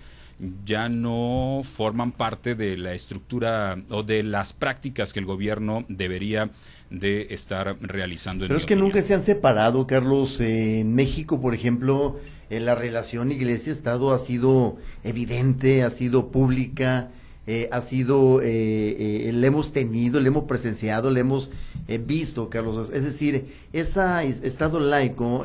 ya 0.65 0.89
no 0.89 1.63
forman 1.65 2.13
parte 2.13 2.55
de 2.55 2.77
la 2.77 2.93
estructura 2.93 3.83
o 3.89 4.03
de 4.03 4.23
las 4.23 4.53
prácticas 4.53 5.13
que 5.13 5.21
el 5.21 5.27
gobierno 5.27 5.85
debería 5.89 6.51
de 6.91 7.29
estar 7.31 7.77
realizando. 7.81 8.47
Pero 8.47 8.59
es 8.59 8.67
que 8.67 8.77
nunca 8.77 9.03
se 9.03 9.15
han 9.15 9.23
separado, 9.23 9.87
Carlos. 9.87 10.41
en 10.41 10.95
México, 10.95 11.41
por 11.41 11.55
ejemplo, 11.55 12.17
eh, 12.51 12.61
la 12.61 12.75
relación 12.75 13.33
iglesia-estado 13.33 14.13
ha 14.13 14.19
sido 14.19 14.77
evidente, 15.05 15.83
ha 15.83 15.91
sido 15.91 16.31
pública, 16.31 17.11
eh, 17.47 17.69
ha 17.73 17.81
sido, 17.81 18.41
eh, 18.43 19.31
le 19.33 19.47
hemos 19.47 19.73
tenido, 19.73 20.21
le 20.21 20.29
hemos 20.29 20.45
presenciado, 20.45 21.11
le 21.11 21.21
hemos 21.21 21.51
visto, 22.05 22.51
Carlos. 22.51 22.91
Es 22.93 23.05
decir, 23.05 23.47
ese 23.73 24.29
estado 24.43 24.81
laico 24.81 25.45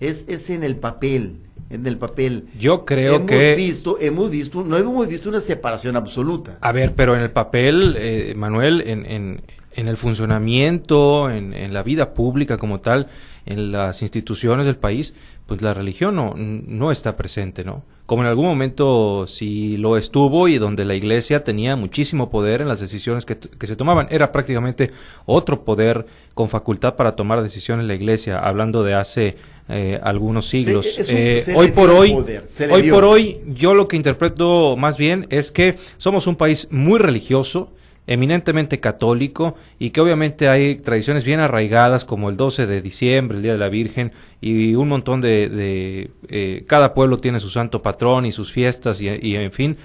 es, 0.00 0.26
es 0.28 0.50
en 0.50 0.64
el 0.64 0.76
papel, 0.76 1.36
en 1.68 1.86
el 1.86 1.98
papel. 1.98 2.48
Yo 2.58 2.84
creo 2.84 3.16
hemos 3.16 3.28
que 3.28 3.54
visto, 3.54 3.98
hemos 4.00 4.30
visto, 4.30 4.64
no 4.64 4.76
hemos 4.76 5.06
visto 5.06 5.28
una 5.28 5.40
separación 5.40 5.96
absoluta. 5.96 6.58
A 6.60 6.72
ver, 6.72 6.94
pero 6.94 7.14
en 7.14 7.22
el 7.22 7.30
papel, 7.30 7.94
eh, 7.98 8.34
Manuel, 8.36 8.80
en, 8.80 9.06
en, 9.06 9.42
en, 9.74 9.88
el 9.88 9.96
funcionamiento, 9.96 11.30
en, 11.30 11.52
en, 11.52 11.72
la 11.74 11.82
vida 11.82 12.14
pública 12.14 12.56
como 12.58 12.80
tal, 12.80 13.08
en 13.46 13.72
las 13.72 14.02
instituciones 14.02 14.66
del 14.66 14.76
país, 14.76 15.14
pues 15.46 15.62
la 15.62 15.74
religión 15.74 16.16
no, 16.16 16.34
no 16.36 16.90
está 16.90 17.16
presente, 17.16 17.64
¿no? 17.64 17.84
Como 18.06 18.22
en 18.22 18.28
algún 18.28 18.46
momento 18.46 19.26
sí 19.28 19.76
lo 19.76 19.96
estuvo 19.96 20.48
y 20.48 20.58
donde 20.58 20.84
la 20.84 20.96
iglesia 20.96 21.44
tenía 21.44 21.76
muchísimo 21.76 22.28
poder 22.28 22.60
en 22.60 22.66
las 22.66 22.80
decisiones 22.80 23.24
que, 23.24 23.38
que 23.38 23.66
se 23.68 23.76
tomaban. 23.76 24.08
Era 24.10 24.32
prácticamente 24.32 24.90
otro 25.26 25.64
poder 25.64 26.06
con 26.34 26.48
facultad 26.48 26.96
para 26.96 27.14
tomar 27.14 27.40
decisiones 27.40 27.86
la 27.86 27.94
iglesia, 27.94 28.40
hablando 28.40 28.82
de 28.82 28.94
hace 28.94 29.36
eh, 29.68 30.00
algunos 30.02 30.48
siglos. 30.48 30.98
Eh, 31.10 31.42
hoy 31.54 31.70
por 31.72 31.90
hoy, 31.90 32.16
hoy 32.70 32.90
por 32.90 33.04
hoy, 33.04 33.40
yo 33.46 33.74
lo 33.74 33.88
que 33.88 33.96
interpreto 33.96 34.76
más 34.76 34.96
bien 34.96 35.26
es 35.30 35.50
que 35.52 35.76
somos 35.96 36.26
un 36.26 36.36
país 36.36 36.68
muy 36.70 36.98
religioso, 36.98 37.72
eminentemente 38.06 38.80
católico 38.80 39.54
y 39.78 39.90
que 39.90 40.00
obviamente 40.00 40.48
hay 40.48 40.76
tradiciones 40.76 41.22
bien 41.22 41.38
arraigadas 41.38 42.04
como 42.04 42.28
el 42.28 42.36
12 42.36 42.66
de 42.66 42.82
diciembre, 42.82 43.36
el 43.36 43.42
Día 43.44 43.52
de 43.52 43.58
la 43.58 43.68
Virgen 43.68 44.12
y 44.40 44.74
un 44.74 44.88
montón 44.88 45.20
de... 45.20 45.48
de 45.48 46.10
eh, 46.28 46.64
cada 46.66 46.92
pueblo 46.92 47.18
tiene 47.18 47.38
su 47.38 47.50
santo 47.50 47.82
patrón 47.82 48.26
y 48.26 48.32
sus 48.32 48.52
fiestas 48.52 49.00
y, 49.00 49.08
y 49.08 49.36
en 49.36 49.52
fin, 49.52 49.76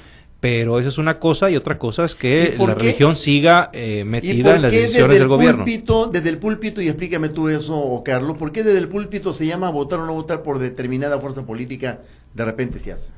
pero 0.45 0.79
eso 0.79 0.89
es 0.89 0.97
una 0.99 1.17
cosa 1.19 1.49
y 1.49 1.55
otra 1.55 1.79
cosa 1.79 2.05
es 2.05 2.13
¿Y 2.13 2.17
que 2.17 2.55
la 2.59 2.75
qué? 2.75 2.79
religión 2.83 3.15
siga 3.15 3.71
eh, 3.73 4.01
¿Y 4.01 4.03
metida 4.03 4.43
por 4.49 4.55
en 4.57 4.61
las 4.61 4.71
qué 4.71 4.77
decisiones 4.81 5.07
desde 5.09 5.13
del 5.15 5.21
el 5.23 5.27
gobierno. 5.27 5.63
púlpito, 5.65 6.05
desde 6.07 6.29
el 6.29 6.37
púlpito, 6.37 6.81
y 6.81 6.87
explícame 6.87 7.29
tú 7.29 7.49
eso, 7.49 8.01
Carlos, 8.05 8.37
¿por 8.37 8.51
qué 8.51 8.61
desde 8.63 8.77
el 8.77 8.87
púlpito 8.87 9.33
se 9.33 9.47
llama 9.47 9.71
votar 9.71 9.99
o 9.99 10.05
no 10.05 10.13
votar 10.13 10.43
por 10.43 10.59
determinada 10.59 11.19
fuerza 11.19 11.43
política? 11.45 12.01
De 12.35 12.45
repente 12.45 12.77
se 12.77 12.91
hace. 12.91 13.09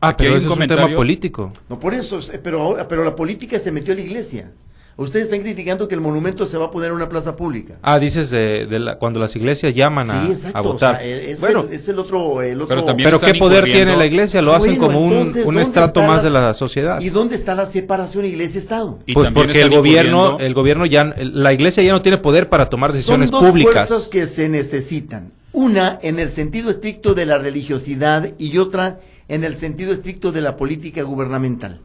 Ah, 0.00 0.08
Aquí 0.08 0.24
pero 0.24 0.32
hay 0.32 0.38
eso 0.40 0.52
es 0.52 0.58
un 0.58 0.66
tema 0.66 0.88
político. 0.94 1.52
No, 1.70 1.80
por 1.80 1.94
eso, 1.94 2.20
pero, 2.42 2.60
ahora- 2.60 2.86
pero 2.86 3.04
la 3.04 3.16
política 3.16 3.58
se 3.58 3.72
metió 3.72 3.94
a 3.94 3.96
la 3.96 4.02
iglesia. 4.02 4.52
Ustedes 4.98 5.24
están 5.26 5.42
criticando 5.42 5.86
que 5.88 5.94
el 5.94 6.00
monumento 6.00 6.46
se 6.46 6.56
va 6.56 6.66
a 6.66 6.70
poner 6.70 6.88
en 6.88 6.96
una 6.96 7.08
plaza 7.10 7.36
pública. 7.36 7.76
Ah, 7.82 7.98
dices 7.98 8.30
de, 8.30 8.64
de 8.66 8.78
la- 8.78 8.98
cuando 8.98 9.20
las 9.20 9.36
iglesias 9.36 9.74
llaman 9.74 10.10
a, 10.10 10.24
sí, 10.24 10.32
exacto. 10.32 10.56
a 10.56 10.60
o 10.62 10.64
votar. 10.72 10.96
sea, 10.98 11.04
es, 11.06 11.38
bueno, 11.38 11.66
el, 11.68 11.74
es 11.74 11.86
el 11.88 11.98
otro, 11.98 12.40
el 12.40 12.56
otro. 12.56 12.68
Pero 12.68 12.84
también 12.84 13.06
pero 13.06 13.16
están 13.16 13.32
¿qué 13.34 13.38
poder 13.38 13.64
tiene 13.64 13.94
la 13.94 14.06
iglesia? 14.06 14.40
Lo 14.40 14.54
hacen 14.54 14.78
bueno, 14.78 14.86
como 14.94 15.06
un, 15.06 15.12
entonces, 15.12 15.44
un 15.44 15.54
¿dónde 15.54 15.62
estrato 15.62 16.00
más 16.02 16.18
la- 16.18 16.22
de 16.22 16.30
la 16.46 16.54
sociedad. 16.54 17.00
¿Y 17.02 17.10
dónde 17.10 17.34
está 17.36 17.54
la 17.54 17.66
separación 17.66 18.24
iglesia-estado? 18.24 18.98
Y 19.04 19.12
Pues 19.12 19.30
porque 19.32 19.60
el 19.60 19.68
gobierno, 19.68 20.38
el 20.38 20.54
gobierno 20.54 20.86
ya, 20.86 21.04
la 21.18 21.52
iglesia 21.52 21.82
ya 21.82 21.92
no 21.92 22.00
tiene 22.00 22.16
poder 22.16 22.48
para 22.48 22.70
tomar 22.70 22.92
decisiones 22.92 23.28
Son 23.28 23.40
dos 23.42 23.50
públicas. 23.50 23.88
fuerzas 23.88 24.08
que 24.08 24.26
se 24.26 24.48
necesitan. 24.48 25.32
Una 25.52 25.98
en 26.02 26.18
el 26.18 26.30
sentido 26.30 26.70
estricto 26.70 27.12
de 27.14 27.26
la 27.26 27.36
religiosidad 27.36 28.32
y 28.38 28.56
otra 28.56 29.00
en 29.28 29.44
el 29.44 29.56
sentido 29.56 29.92
estricto 29.92 30.32
de 30.32 30.40
la 30.40 30.56
política 30.56 31.02
gubernamental. 31.02 31.80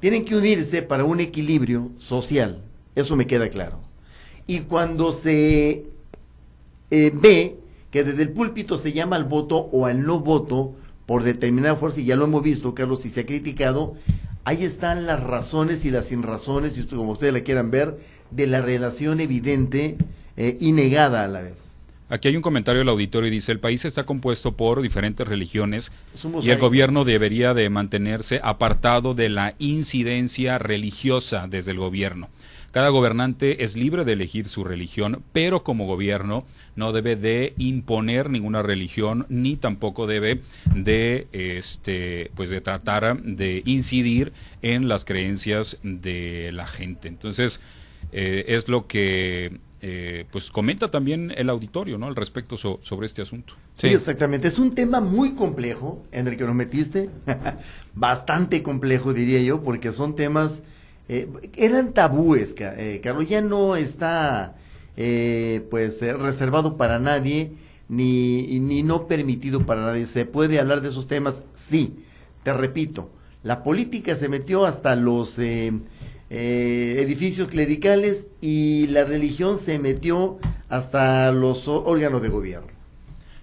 Tienen 0.00 0.24
que 0.24 0.36
unirse 0.36 0.82
para 0.82 1.04
un 1.04 1.20
equilibrio 1.20 1.90
social. 1.98 2.62
Eso 2.94 3.16
me 3.16 3.26
queda 3.26 3.48
claro. 3.48 3.80
Y 4.46 4.60
cuando 4.60 5.12
se 5.12 5.86
eh, 6.90 7.12
ve 7.14 7.58
que 7.90 8.04
desde 8.04 8.22
el 8.22 8.30
púlpito 8.30 8.76
se 8.76 8.92
llama 8.92 9.16
al 9.16 9.24
voto 9.24 9.68
o 9.72 9.86
al 9.86 10.02
no 10.04 10.20
voto 10.20 10.74
por 11.06 11.22
determinada 11.22 11.76
fuerza, 11.76 12.00
y 12.00 12.04
ya 12.04 12.16
lo 12.16 12.26
hemos 12.26 12.42
visto, 12.42 12.74
Carlos, 12.74 13.04
y 13.06 13.10
se 13.10 13.20
ha 13.20 13.26
criticado, 13.26 13.94
ahí 14.44 14.62
están 14.62 15.06
las 15.06 15.22
razones 15.22 15.84
y 15.84 15.90
las 15.90 16.06
sinrazones, 16.06 16.76
y 16.76 16.80
usted- 16.80 16.96
como 16.98 17.12
ustedes 17.12 17.32
la 17.32 17.40
quieran 17.40 17.70
ver, 17.70 17.98
de 18.30 18.46
la 18.46 18.60
relación 18.60 19.20
evidente 19.20 19.96
eh, 20.36 20.56
y 20.60 20.72
negada 20.72 21.24
a 21.24 21.28
la 21.28 21.40
vez. 21.40 21.67
Aquí 22.10 22.28
hay 22.28 22.36
un 22.36 22.42
comentario 22.42 22.78
del 22.78 22.88
auditorio 22.88 23.28
y 23.28 23.30
dice, 23.30 23.52
el 23.52 23.60
país 23.60 23.84
está 23.84 24.06
compuesto 24.06 24.56
por 24.56 24.80
diferentes 24.80 25.28
religiones 25.28 25.92
y 26.42 26.50
el 26.50 26.58
gobierno 26.58 27.04
debería 27.04 27.52
de 27.52 27.68
mantenerse 27.68 28.40
apartado 28.42 29.12
de 29.12 29.28
la 29.28 29.54
incidencia 29.58 30.58
religiosa 30.58 31.46
desde 31.48 31.72
el 31.72 31.78
gobierno. 31.78 32.28
Cada 32.70 32.90
gobernante 32.90 33.64
es 33.64 33.76
libre 33.76 34.04
de 34.04 34.12
elegir 34.12 34.46
su 34.46 34.62
religión, 34.62 35.22
pero 35.32 35.64
como 35.64 35.86
gobierno 35.86 36.44
no 36.76 36.92
debe 36.92 37.16
de 37.16 37.54
imponer 37.58 38.28
ninguna 38.28 38.62
religión 38.62 39.26
ni 39.28 39.56
tampoco 39.56 40.06
debe 40.06 40.40
de 40.74 41.28
este 41.32 42.30
pues 42.34 42.50
de 42.50 42.60
tratar 42.60 43.22
de 43.22 43.62
incidir 43.64 44.32
en 44.60 44.86
las 44.86 45.04
creencias 45.04 45.78
de 45.82 46.50
la 46.52 46.66
gente. 46.66 47.08
Entonces, 47.08 47.60
eh, 48.12 48.44
es 48.48 48.68
lo 48.68 48.86
que 48.86 49.58
eh, 49.80 50.24
pues 50.32 50.50
comenta 50.50 50.90
también 50.90 51.32
el 51.36 51.48
auditorio, 51.50 51.98
¿no? 51.98 52.06
Al 52.06 52.16
respecto 52.16 52.56
so- 52.56 52.80
sobre 52.82 53.06
este 53.06 53.22
asunto. 53.22 53.54
Sí, 53.74 53.88
Sí. 53.88 53.94
exactamente. 53.94 54.48
Es 54.48 54.58
un 54.58 54.74
tema 54.74 55.00
muy 55.00 55.34
complejo 55.34 56.02
en 56.12 56.26
el 56.28 56.36
que 56.36 56.44
nos 56.44 56.54
metiste. 56.54 57.08
Bastante 57.94 58.62
complejo, 58.62 59.12
diría 59.14 59.40
yo, 59.42 59.62
porque 59.62 59.92
son 59.92 60.14
temas. 60.14 60.62
eh, 61.08 61.26
eran 61.56 61.92
tabúes, 61.94 62.54
eh, 62.58 63.00
Carlos. 63.02 63.28
Ya 63.28 63.40
no 63.40 63.76
está 63.76 64.56
eh, 64.96 65.66
pues 65.70 66.02
eh, 66.02 66.12
reservado 66.12 66.76
para 66.76 66.98
nadie, 66.98 67.52
ni, 67.88 68.58
ni 68.60 68.82
no 68.82 69.06
permitido 69.06 69.64
para 69.64 69.82
nadie. 69.86 70.06
¿Se 70.06 70.26
puede 70.26 70.58
hablar 70.60 70.80
de 70.82 70.88
esos 70.88 71.06
temas? 71.06 71.44
Sí. 71.54 71.94
Te 72.42 72.52
repito, 72.52 73.10
la 73.42 73.62
política 73.62 74.16
se 74.16 74.28
metió 74.28 74.66
hasta 74.66 74.96
los 74.96 75.38
eh, 76.30 76.96
edificios 76.98 77.48
clericales 77.48 78.26
y 78.40 78.86
la 78.88 79.04
religión 79.04 79.58
se 79.58 79.78
metió 79.78 80.38
hasta 80.68 81.32
los 81.32 81.68
órganos 81.68 82.22
de 82.22 82.28
gobierno. 82.28 82.68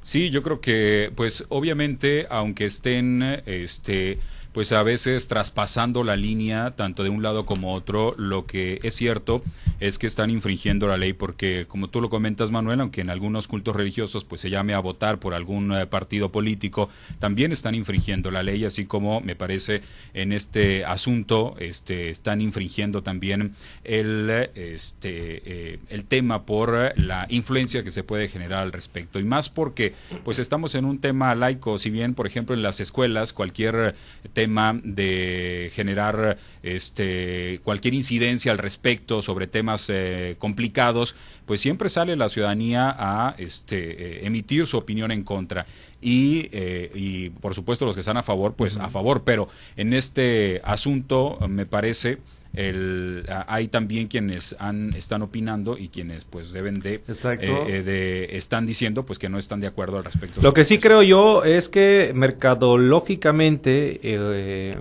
Sí, 0.03 0.29
yo 0.29 0.43
creo 0.43 0.61
que, 0.61 1.11
pues, 1.15 1.45
obviamente, 1.49 2.27
aunque 2.29 2.65
estén, 2.65 3.23
este, 3.47 4.19
pues 4.55 4.71
a 4.71 4.83
veces 4.83 5.27
traspasando 5.27 6.05
la 6.05 6.15
línea 6.15 6.77
tanto 6.77 7.03
de 7.03 7.09
un 7.09 7.21
lado 7.21 7.45
como 7.45 7.73
otro, 7.73 8.15
lo 8.17 8.45
que 8.45 8.79
es 8.83 8.95
cierto 8.95 9.43
es 9.81 9.99
que 9.99 10.07
están 10.07 10.29
infringiendo 10.29 10.87
la 10.87 10.95
ley 10.95 11.11
porque, 11.11 11.65
como 11.67 11.89
tú 11.89 11.99
lo 11.99 12.09
comentas, 12.09 12.51
Manuel, 12.51 12.79
aunque 12.79 13.01
en 13.01 13.09
algunos 13.09 13.49
cultos 13.49 13.75
religiosos 13.75 14.23
pues 14.23 14.39
se 14.39 14.49
llame 14.49 14.73
a 14.73 14.79
votar 14.79 15.19
por 15.19 15.33
algún 15.33 15.73
eh, 15.73 15.85
partido 15.87 16.31
político, 16.31 16.87
también 17.19 17.51
están 17.51 17.75
infringiendo 17.75 18.31
la 18.31 18.43
ley, 18.43 18.63
así 18.63 18.85
como 18.85 19.19
me 19.19 19.35
parece 19.35 19.81
en 20.13 20.31
este 20.31 20.85
asunto, 20.85 21.55
este, 21.59 22.09
están 22.09 22.39
infringiendo 22.39 23.03
también 23.03 23.51
el, 23.83 24.29
este, 24.55 25.41
eh, 25.73 25.79
el 25.89 26.05
tema 26.05 26.45
por 26.45 26.73
eh, 26.77 26.93
la 26.95 27.27
influencia 27.29 27.83
que 27.83 27.91
se 27.91 28.03
puede 28.03 28.29
generar 28.29 28.63
al 28.63 28.71
respecto. 28.71 29.19
Y 29.19 29.25
más 29.25 29.49
porque 29.49 29.93
pues 30.23 30.39
estamos 30.39 30.75
en 30.75 30.85
un 30.85 30.99
tema 30.99 31.35
laico, 31.35 31.77
si 31.77 31.89
bien 31.89 32.13
por 32.13 32.25
ejemplo 32.25 32.55
en 32.55 32.63
las 32.63 32.79
escuelas 32.79 33.33
cualquier 33.33 33.75
eh, 34.23 34.29
tema 34.45 34.79
de 34.83 35.71
generar 35.73 36.37
este 36.61 37.59
cualquier 37.63 37.95
incidencia 37.95 38.51
al 38.51 38.59
respecto 38.59 39.23
sobre 39.23 39.47
temas 39.47 39.89
eh, 39.89 40.35
complicados, 40.37 41.15
pues 41.47 41.61
siempre 41.61 41.89
sale 41.89 42.15
la 42.15 42.29
ciudadanía 42.29 42.95
a 42.95 43.33
este 43.39 43.77
eh, 43.77 44.27
emitir 44.27 44.67
su 44.67 44.77
opinión 44.77 45.09
en 45.11 45.23
contra. 45.23 45.65
Y, 45.99 46.49
eh, 46.51 46.91
y 46.93 47.31
por 47.31 47.55
supuesto 47.55 47.85
los 47.85 47.95
que 47.95 48.01
están 48.01 48.17
a 48.17 48.23
favor, 48.23 48.53
pues 48.53 48.77
a 48.77 48.91
favor, 48.91 49.23
pero 49.23 49.47
en 49.77 49.93
este 49.93 50.61
asunto 50.63 51.39
me 51.49 51.65
parece 51.65 52.19
el, 52.55 53.25
hay 53.47 53.67
también 53.67 54.07
quienes 54.07 54.55
han, 54.59 54.93
están 54.93 55.21
opinando 55.21 55.77
y 55.77 55.89
quienes 55.89 56.25
pues 56.25 56.51
deben 56.53 56.75
de, 56.75 56.95
eh, 56.95 57.01
eh, 57.41 57.83
de 57.83 58.37
están 58.37 58.65
diciendo 58.65 59.05
pues 59.05 59.19
que 59.19 59.29
no 59.29 59.37
están 59.37 59.59
de 59.59 59.67
acuerdo 59.67 59.97
al 59.97 60.03
respecto. 60.03 60.41
Lo 60.41 60.53
que 60.53 60.65
sí 60.65 60.77
creo 60.77 61.03
yo 61.03 61.43
es 61.43 61.69
que 61.69 62.11
mercadológicamente 62.15 63.99
eh, 64.03 64.77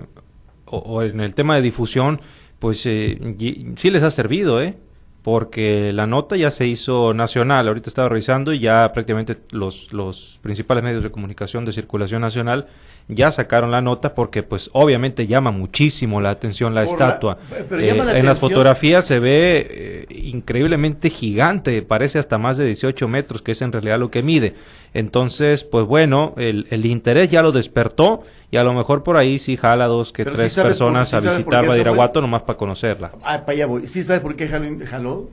o, 0.65 0.77
o 0.77 1.01
en 1.03 1.19
el 1.19 1.33
tema 1.33 1.55
de 1.55 1.61
difusión, 1.61 2.21
pues 2.59 2.85
eh, 2.85 3.19
sí 3.75 3.91
les 3.91 4.03
ha 4.03 4.11
servido, 4.11 4.61
¿eh? 4.61 4.75
Porque 5.25 5.91
la 5.91 6.05
nota 6.05 6.35
ya 6.35 6.51
se 6.51 6.67
hizo 6.67 7.11
nacional, 7.15 7.67
ahorita 7.67 7.89
estaba 7.89 8.07
revisando 8.09 8.53
y 8.53 8.59
ya 8.59 8.91
prácticamente 8.93 9.37
los, 9.49 9.91
los 9.91 10.37
principales 10.43 10.83
medios 10.83 11.01
de 11.01 11.09
comunicación 11.09 11.65
de 11.65 11.71
circulación 11.71 12.21
nacional 12.21 12.67
ya 13.07 13.31
sacaron 13.31 13.71
la 13.71 13.81
nota 13.81 14.13
porque 14.13 14.43
pues 14.43 14.69
obviamente 14.73 15.25
llama 15.25 15.49
muchísimo 15.49 16.21
la 16.21 16.29
atención 16.29 16.75
la 16.75 16.85
Por 16.85 16.99
la- 16.99 17.05
estatua. 17.07 17.37
pero 17.67 17.81
Eh, 17.81 17.87
llama 17.87 18.03
la 18.05 18.19
en 18.19 18.25
las 18.27 18.37
fotografías 18.39 19.03
se 19.05 19.17
ve 19.19 19.67
eh, 20.11 20.15
increíblemente 20.25 21.09
gigante, 21.09 21.81
parece 21.81 22.19
hasta 22.19 22.37
más 22.37 22.57
de 22.57 22.65
18 22.67 23.07
metros, 23.07 23.41
que 23.41 23.53
es 23.53 23.61
en 23.63 23.71
realidad 23.71 23.97
lo 23.97 24.11
que 24.11 24.21
mide. 24.21 24.53
Entonces, 24.95 25.65
pues 25.65 25.85
bueno, 25.85 26.33
el, 26.37 26.67
el 26.71 26.85
interés 26.85 27.29
ya 27.29 27.43
lo 27.43 27.51
despertó 27.51 28.23
y 28.49 28.55
a 28.55 28.63
lo 28.63 28.73
mejor 28.73 29.03
por 29.03 29.17
ahí 29.17 29.39
sí 29.39 29.57
jala 29.57 29.87
dos 29.87 30.13
que 30.13 30.23
Pero 30.23 30.37
tres 30.37 30.55
personas 30.55 31.09
sí 31.09 31.17
a 31.17 31.19
visitar 31.19 31.67
Badiraguato 31.67 32.21
nomás 32.21 32.43
para 32.43 32.57
conocerla. 32.57 33.11
Ah, 33.21 33.41
para 33.45 33.51
allá 33.57 33.65
voy. 33.67 33.87
¿Sí 33.87 34.03
sabes 34.03 34.21
por 34.21 34.37
qué 34.37 34.47
jaló? 34.47 34.69
jaló? 34.85 35.29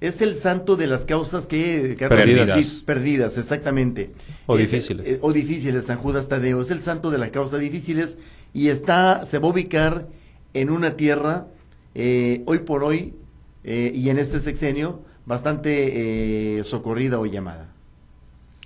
Es 0.00 0.20
el 0.22 0.34
santo 0.34 0.74
de 0.74 0.88
las 0.88 1.04
causas 1.04 1.46
que... 1.46 1.94
que- 1.96 2.08
Perdidas. 2.08 2.82
Perdidas, 2.84 3.38
exactamente. 3.38 4.10
O 4.46 4.56
Es- 4.56 4.62
difíciles. 4.70 5.06
eh, 5.06 5.18
o 5.22 5.32
difíciles, 5.32 5.86
San 5.86 5.98
Judas 5.98 6.26
Tadeo. 6.28 6.60
Es 6.60 6.72
el 6.72 6.80
santo 6.80 7.12
de 7.12 7.18
las 7.18 7.30
causas 7.30 7.60
difíciles 7.60 8.18
y 8.52 8.68
está, 8.70 9.24
se 9.24 9.38
va 9.38 9.46
a 9.46 9.50
ubicar 9.52 10.08
en 10.52 10.70
una 10.70 10.96
tierra, 10.96 11.46
eh, 11.94 12.42
hoy 12.46 12.58
por 12.58 12.82
hoy, 12.82 13.14
eh, 13.62 13.92
y 13.94 14.10
en 14.10 14.18
este 14.18 14.40
sexenio, 14.40 15.00
bastante 15.26 16.58
eh, 16.58 16.64
socorrida 16.64 17.20
o 17.20 17.24
llamada. 17.26 17.68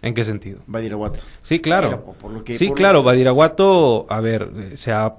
¿En 0.00 0.14
qué 0.14 0.25
sentido? 0.25 0.61
Badiraguato. 0.69 1.25
Sí, 1.43 1.59
claro. 1.61 1.88
Pero 1.90 2.05
por- 2.05 2.14
por 2.17 2.31
lo 2.33 2.45
que- 2.45 2.57
sí, 2.57 2.67
por 2.67 2.71
lo 2.71 2.75
claro, 2.76 3.00
que- 3.02 3.07
Badiraguato, 3.07 4.07
a 4.09 4.21
ver, 4.21 4.50
se 4.75 4.93
ha, 4.93 5.12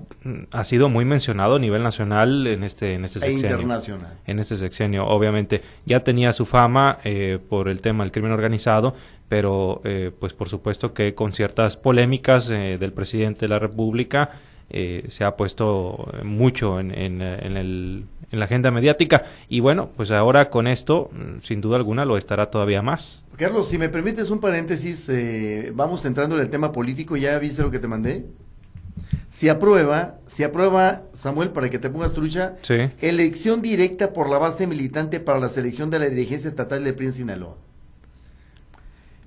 ha 0.52 0.64
sido 0.64 0.88
muy 0.90 1.04
mencionado 1.06 1.56
a 1.56 1.60
nivel 1.60 1.84
nacional 1.84 2.48
en 2.48 2.64
este, 2.64 2.94
en 2.94 3.04
este 3.06 3.20
E 3.20 3.22
sexenio. 3.24 3.56
internacional. 3.58 4.14
En 4.26 4.40
este 4.40 4.56
sexenio, 4.56 5.06
obviamente. 5.08 5.62
Ya 5.86 6.02
tenía 6.04 6.32
su 6.34 6.46
fama 6.46 7.00
eh, 7.04 7.40
por 7.50 7.68
el 7.68 7.82
tema 7.82 8.04
del 8.04 8.12
crimen 8.12 8.32
organizado, 8.32 8.94
pero 9.28 9.82
eh, 9.84 10.12
pues 10.18 10.34
por 10.34 10.48
supuesto 10.50 10.94
que 10.94 11.14
con 11.14 11.34
ciertas 11.34 11.76
polémicas 11.78 12.50
eh, 12.50 12.78
del 12.80 12.94
presidente 12.94 13.42
de 13.42 13.50
la 13.50 13.60
República 13.60 14.32
eh, 14.70 15.06
se 15.08 15.24
ha 15.24 15.36
puesto 15.36 16.12
mucho 16.24 16.80
en, 16.80 16.92
en, 16.94 17.22
eh, 17.22 17.40
en 17.42 17.58
el- 17.58 18.06
en 18.32 18.38
la 18.40 18.46
agenda 18.46 18.70
mediática. 18.70 19.24
Y 19.48 19.60
bueno, 19.60 19.90
pues 19.98 20.12
ahora 20.12 20.50
con 20.52 20.68
esto, 20.68 21.10
mm, 21.12 21.42
sin 21.42 21.62
duda 21.62 21.78
alguna, 21.78 22.06
lo 22.06 22.16
estará 22.16 22.52
todavía 22.52 22.82
más. 22.84 23.24
Carlos, 23.38 23.68
si 23.68 23.78
me 23.80 23.90
permites 23.90 24.30
un 24.30 24.40
paréntesis, 24.40 25.10
eh, 25.10 25.72
vamos 25.74 26.06
entrando 26.06 26.36
en 26.36 26.42
el 26.42 26.50
tema 26.50 26.72
político, 26.72 27.18
¿ya 27.18 27.40
viste 27.40 27.62
lo 27.64 27.72
que 27.72 27.80
te 27.80 27.88
mandé? 27.88 28.26
Si 29.32 29.48
aprueba, 29.50 30.18
si 30.28 30.44
aprueba, 30.44 31.04
Samuel, 31.14 31.50
para 31.50 31.70
que 31.70 31.80
te 31.80 31.90
pongas 31.90 32.14
trucha, 32.14 32.56
Sí. 32.64 32.90
elección 33.02 33.62
directa 33.62 34.12
por 34.14 34.30
la 34.30 34.38
base 34.40 34.68
militante 34.68 35.20
para 35.20 35.40
la 35.40 35.50
selección 35.50 35.90
de 35.90 36.00
la 36.00 36.06
dirigencia 36.10 36.50
estatal 36.50 36.84
del 36.84 36.96
PRI 36.96 37.08
en 37.08 37.12
Sinaloa. 37.14 37.56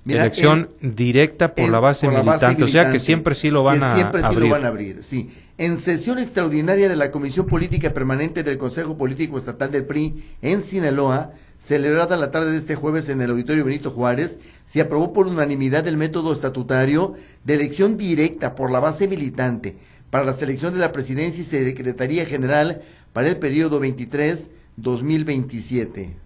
Elección 0.05 0.69
directa 0.81 1.55
por, 1.55 1.69
la, 1.69 1.79
base 1.79 2.09
militante, 2.09 2.63
o 2.63 2.67
sea 2.67 2.91
que 2.91 2.99
siempre 2.99 3.35
sí 3.35 3.49
lo 3.49 3.63
van 3.63 3.81
a 3.81 3.95
siempre 3.95 4.21
sí 4.21 4.35
lo 4.35 4.49
van 4.49 4.65
a 4.65 4.67
abrir, 4.67 5.01
sí. 5.01 5.29
En 5.57 5.77
sesión 5.77 6.19
extraordinaria 6.19 6.89
de 6.89 6.97
la 6.97 7.09
Comisión 7.09 7.45
Política 7.45 7.93
Permanente 7.93 8.43
del 8.43 8.57
Consejo 8.57 8.97
Político 8.97 9.37
Estatal 9.37 9.71
del 9.71 9.85
PRI 9.85 10.21
en 10.41 10.61
Sinaloa, 10.61 11.31
celebrada 11.57 12.17
la 12.17 12.31
tarde 12.31 12.51
de 12.51 12.57
este 12.57 12.75
jueves 12.75 13.07
en 13.07 13.21
el 13.21 13.29
Auditorio 13.29 13.63
Benito 13.63 13.91
Juárez, 13.91 14.39
se 14.65 14.81
aprobó 14.81 15.13
por 15.13 15.27
unanimidad 15.27 15.87
el 15.87 15.95
método 15.95 16.33
estatutario 16.33 17.13
de 17.45 17.53
elección 17.53 17.97
directa 17.97 18.55
por 18.55 18.71
la 18.71 18.81
base 18.81 19.07
militante 19.07 19.77
para 20.09 20.25
la 20.25 20.33
selección 20.33 20.73
de 20.73 20.79
la 20.79 20.91
presidencia 20.91 21.41
y 21.41 21.45
secretaría 21.45 22.25
general 22.25 22.81
para 23.13 23.29
el 23.29 23.37
periodo 23.37 23.81
23-2027. 23.81 26.22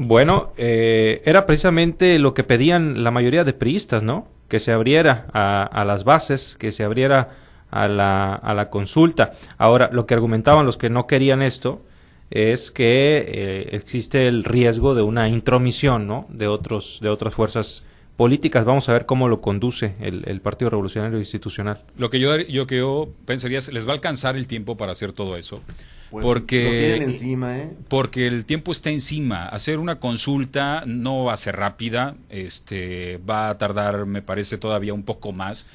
Bueno, 0.00 0.52
eh, 0.56 1.22
era 1.24 1.44
precisamente 1.44 2.20
lo 2.20 2.32
que 2.32 2.44
pedían 2.44 3.02
la 3.02 3.10
mayoría 3.10 3.42
de 3.42 3.52
priistas, 3.52 4.04
¿no? 4.04 4.28
Que 4.46 4.60
se 4.60 4.70
abriera 4.70 5.26
a, 5.32 5.84
las 5.84 6.04
bases, 6.04 6.56
que 6.56 6.70
se 6.70 6.84
abriera 6.84 7.30
a 7.72 7.88
la, 7.88 8.32
a 8.32 8.54
la 8.54 8.70
consulta. 8.70 9.32
Ahora, 9.58 9.90
lo 9.92 10.06
que 10.06 10.14
argumentaban 10.14 10.64
los 10.66 10.76
que 10.76 10.88
no 10.88 11.08
querían 11.08 11.42
esto 11.42 11.82
es 12.30 12.70
que 12.70 13.24
eh, 13.26 13.68
existe 13.72 14.28
el 14.28 14.44
riesgo 14.44 14.94
de 14.94 15.02
una 15.02 15.28
intromisión 15.28 16.06
¿no? 16.06 16.26
de, 16.28 16.46
otros, 16.46 17.00
de 17.02 17.08
otras 17.08 17.34
fuerzas 17.34 17.84
políticas. 18.18 18.64
Vamos 18.64 18.88
a 18.88 18.92
ver 18.92 19.06
cómo 19.06 19.28
lo 19.28 19.40
conduce 19.40 19.94
el, 20.00 20.40
Partido 20.40 20.70
Revolucionario 20.70 21.20
Institucional. 21.20 21.80
Lo 21.96 22.10
que 22.10 22.18
yo, 22.18 22.36
yo, 22.36 22.66
que 22.66 22.78
yo 22.78 23.08
pensaría 23.24 23.58
es, 23.58 23.72
les 23.72 23.86
va 23.86 23.92
a 23.92 23.94
alcanzar 23.94 24.36
el 24.36 24.48
tiempo 24.48 24.76
para 24.76 24.90
hacer 24.90 25.12
todo 25.12 25.36
eso. 25.36 25.62
Pues 26.10 26.26
porque, 26.26 26.96
encima, 26.96 27.58
¿eh? 27.58 27.70
porque 27.86 28.26
el 28.26 28.44
tiempo 28.44 28.72
está 28.72 28.90
encima. 28.90 29.46
Hacer 29.46 29.78
una 29.78 30.00
consulta 30.00 30.82
no 30.84 31.24
va 31.24 31.34
a 31.34 31.36
ser 31.36 31.54
rápida, 31.56 32.16
este, 32.28 33.18
va 33.18 33.50
a 33.50 33.58
tardar, 33.58 34.04
me 34.04 34.20
parece, 34.20 34.58
todavía 34.58 34.92
un 34.94 35.04
poco 35.04 35.32
más 35.32 35.68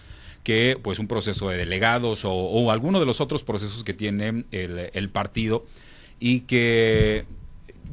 que 0.43 0.77
pues 0.83 1.00
un 1.00 1.07
proceso 1.07 1.47
de 1.47 1.55
delegados 1.55 2.25
o, 2.25 2.33
o 2.33 2.71
alguno 2.71 3.00
de 3.00 3.05
los 3.05 3.21
otros 3.21 3.43
procesos 3.43 3.85
que 3.85 3.93
tiene 3.93 4.43
el, 4.51 4.89
el 4.91 5.09
partido 5.09 5.63
y 6.19 6.41
que 6.41 7.23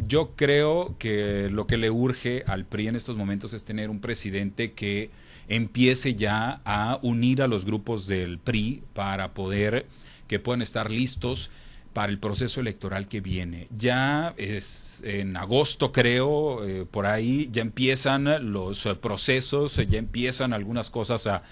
yo 0.07 0.33
creo 0.37 0.97
que 0.99 1.49
lo 1.51 1.67
que 1.67 1.77
le 1.77 1.91
urge 1.91 2.43
al 2.47 2.65
PRI 2.65 2.89
en 2.89 2.97
estos 2.97 3.17
momentos 3.17 3.53
es 3.53 3.65
tener 3.65 3.91
un 3.91 4.01
presidente 4.01 4.73
que 4.73 5.11
empiece 5.49 6.15
ya 6.15 6.61
a 6.65 6.99
unir 7.03 7.43
a 7.43 7.49
los 7.49 7.65
grupos 7.65 8.07
del 8.07 8.39
PRI 8.39 8.83
para 8.95 9.35
poder 9.35 9.87
que 10.29 10.39
puedan 10.39 10.63
estar 10.63 10.91
listos 10.91 11.51
para 11.93 12.13
el 12.13 12.19
proceso 12.19 12.61
electoral 12.61 13.09
que 13.09 13.21
viene. 13.21 13.67
Ya 13.77 14.33
es 14.37 15.03
en 15.05 15.37
agosto, 15.37 15.91
creo, 15.91 16.65
eh, 16.65 16.87
por 16.89 17.07
ahí 17.07 17.49
ya 17.51 17.63
empiezan 17.63 18.53
los 18.53 18.89
procesos, 19.01 19.77
ya 19.77 19.99
empiezan 19.99 20.53
algunas 20.53 20.89
cosas 20.89 21.27
a... 21.27 21.43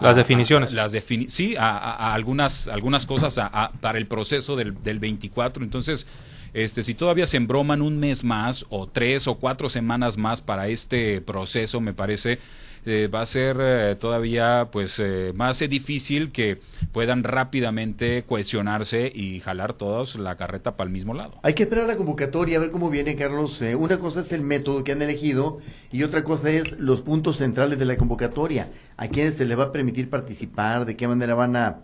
las 0.00 0.16
definiciones. 0.16 0.72
las 0.72 0.92
sí, 1.28 1.54
a, 1.56 2.12
algunas, 2.12 2.66
algunas 2.66 3.06
cosas 3.06 3.38
para 3.80 3.98
el 3.98 4.08
proceso 4.08 4.56
del, 4.56 4.82
del 4.82 4.98
24. 4.98 5.62
Entonces, 5.62 6.08
este, 6.54 6.82
si 6.82 6.94
todavía 6.94 7.26
se 7.26 7.36
embroman 7.36 7.82
un 7.82 7.98
mes 7.98 8.24
más 8.24 8.66
o 8.70 8.86
tres 8.86 9.28
o 9.28 9.36
cuatro 9.36 9.68
semanas 9.68 10.16
más 10.18 10.42
para 10.42 10.68
este 10.68 11.20
proceso, 11.20 11.80
me 11.80 11.94
parece 11.94 12.38
eh, 12.86 13.08
va 13.08 13.20
a 13.20 13.26
ser 13.26 13.58
eh, 13.60 13.96
todavía 13.96 14.68
pues 14.72 14.98
eh, 14.98 15.32
más 15.34 15.58
difícil 15.58 16.32
que 16.32 16.58
puedan 16.92 17.24
rápidamente 17.24 18.24
cohesionarse 18.26 19.12
y 19.14 19.40
jalar 19.40 19.74
todos 19.74 20.16
la 20.16 20.36
carreta 20.36 20.76
para 20.76 20.88
el 20.88 20.92
mismo 20.94 21.12
lado. 21.12 21.38
Hay 21.42 21.54
que 21.54 21.64
esperar 21.64 21.86
la 21.86 21.96
convocatoria 21.96 22.56
a 22.56 22.60
ver 22.60 22.70
cómo 22.70 22.88
viene 22.88 23.16
Carlos. 23.16 23.62
una 23.76 23.98
cosa 23.98 24.20
es 24.20 24.32
el 24.32 24.42
método 24.42 24.84
que 24.84 24.92
han 24.92 25.02
elegido 25.02 25.58
y 25.92 26.02
otra 26.02 26.24
cosa 26.24 26.50
es 26.50 26.78
los 26.78 27.02
puntos 27.02 27.36
centrales 27.36 27.78
de 27.78 27.84
la 27.84 27.96
convocatoria. 27.96 28.70
A 28.96 29.08
quiénes 29.08 29.34
se 29.34 29.44
les 29.44 29.58
va 29.58 29.64
a 29.64 29.72
permitir 29.72 30.08
participar, 30.08 30.86
de 30.86 30.96
qué 30.96 31.06
manera 31.08 31.34
van 31.34 31.56
a 31.56 31.80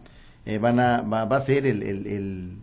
van 0.61 0.79
a 0.79 1.01
va, 1.03 1.23
a 1.23 1.41
ser 1.41 1.67
el 1.67 1.83
el 1.83 2.57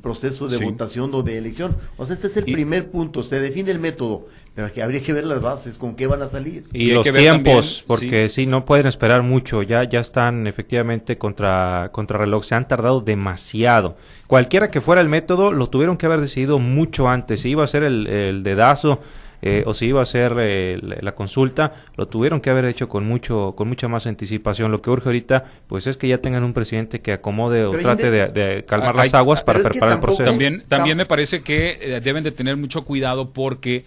proceso 0.00 0.48
de 0.48 0.58
votación 0.58 1.10
o 1.14 1.22
de 1.22 1.36
elección. 1.36 1.76
O 1.96 2.06
sea, 2.06 2.14
este 2.14 2.28
es 2.28 2.36
el 2.38 2.44
primer 2.44 2.90
punto, 2.90 3.22
se 3.22 3.38
define 3.40 3.70
el 3.70 3.78
método, 3.78 4.26
pero 4.54 4.72
que 4.72 4.82
habría 4.82 5.02
que 5.02 5.12
ver 5.12 5.26
las 5.26 5.40
bases, 5.40 5.76
con 5.76 5.94
qué 5.94 6.06
van 6.06 6.22
a 6.22 6.26
salir. 6.26 6.64
Y, 6.72 6.92
los 6.92 7.10
tiempos, 7.10 7.84
porque 7.86 8.28
sí. 8.28 8.46
no 8.46 8.64
pueden 8.64 8.86
esperar 8.86 9.22
mucho, 9.22 9.62
ya 9.62 9.84
ya 9.84 10.00
están 10.00 10.46
efectivamente 10.46 11.18
contra 11.18 11.90
contra 11.92 12.18
reloj, 12.18 12.44
se 12.44 12.54
han 12.54 12.66
tardado 12.66 13.00
demasiado. 13.00 13.96
Cualquiera 14.26 14.70
que 14.70 14.80
fuera 14.80 15.00
el 15.00 15.08
método, 15.08 15.52
lo 15.52 15.68
tuvieron 15.68 15.96
que 15.96 16.06
haber 16.06 16.20
decidido 16.20 16.58
mucho 16.58 17.08
antes, 17.08 17.42
si 17.42 17.50
iba 17.50 17.64
a 17.64 17.68
ser 17.68 17.84
el, 17.84 18.06
el 18.06 18.42
dedazo 18.42 19.00
eh, 19.40 19.62
o 19.66 19.74
si 19.74 19.86
iba 19.86 20.02
a 20.02 20.06
ser 20.06 20.34
eh, 20.38 20.78
la, 20.82 21.14
consulta, 21.14 21.72
lo 21.96 22.08
tuvieron 22.08 22.40
que 22.40 22.50
haber 22.50 22.64
hecho 22.64 22.88
con 22.88 23.06
mucho 23.06 23.54
con 23.56 23.68
mucha 23.68 23.86
más 23.88 24.06
anticipación. 24.06 24.72
Lo 24.72 24.82
que 24.82 24.90
urge 24.90 25.08
ahorita, 25.08 25.44
pues 25.66 25.86
es 25.86 25.96
que 25.96 26.08
ya 26.08 26.18
tengan 26.18 26.42
un 26.42 26.52
presidente 26.52 27.00
que 27.00 27.12
acomode 27.12 27.64
o 27.64 27.72
trate 27.72 28.10
de, 28.10 28.64
calmar 28.64 28.96
las 28.96 29.14
aguas 29.14 29.42
para 29.42 29.60
preparar 29.60 29.96
el 29.96 30.00
proceso. 30.00 30.28
También, 30.30 30.64
también 30.66 30.96
me 30.96 31.06
parece 31.06 31.42
que 31.42 31.78
eh, 31.80 32.00
deben 32.00 32.24
de 32.24 32.32
tener 32.32 32.56
mucho 32.56 32.84
cuidado 32.84 33.30
porque 33.30 33.84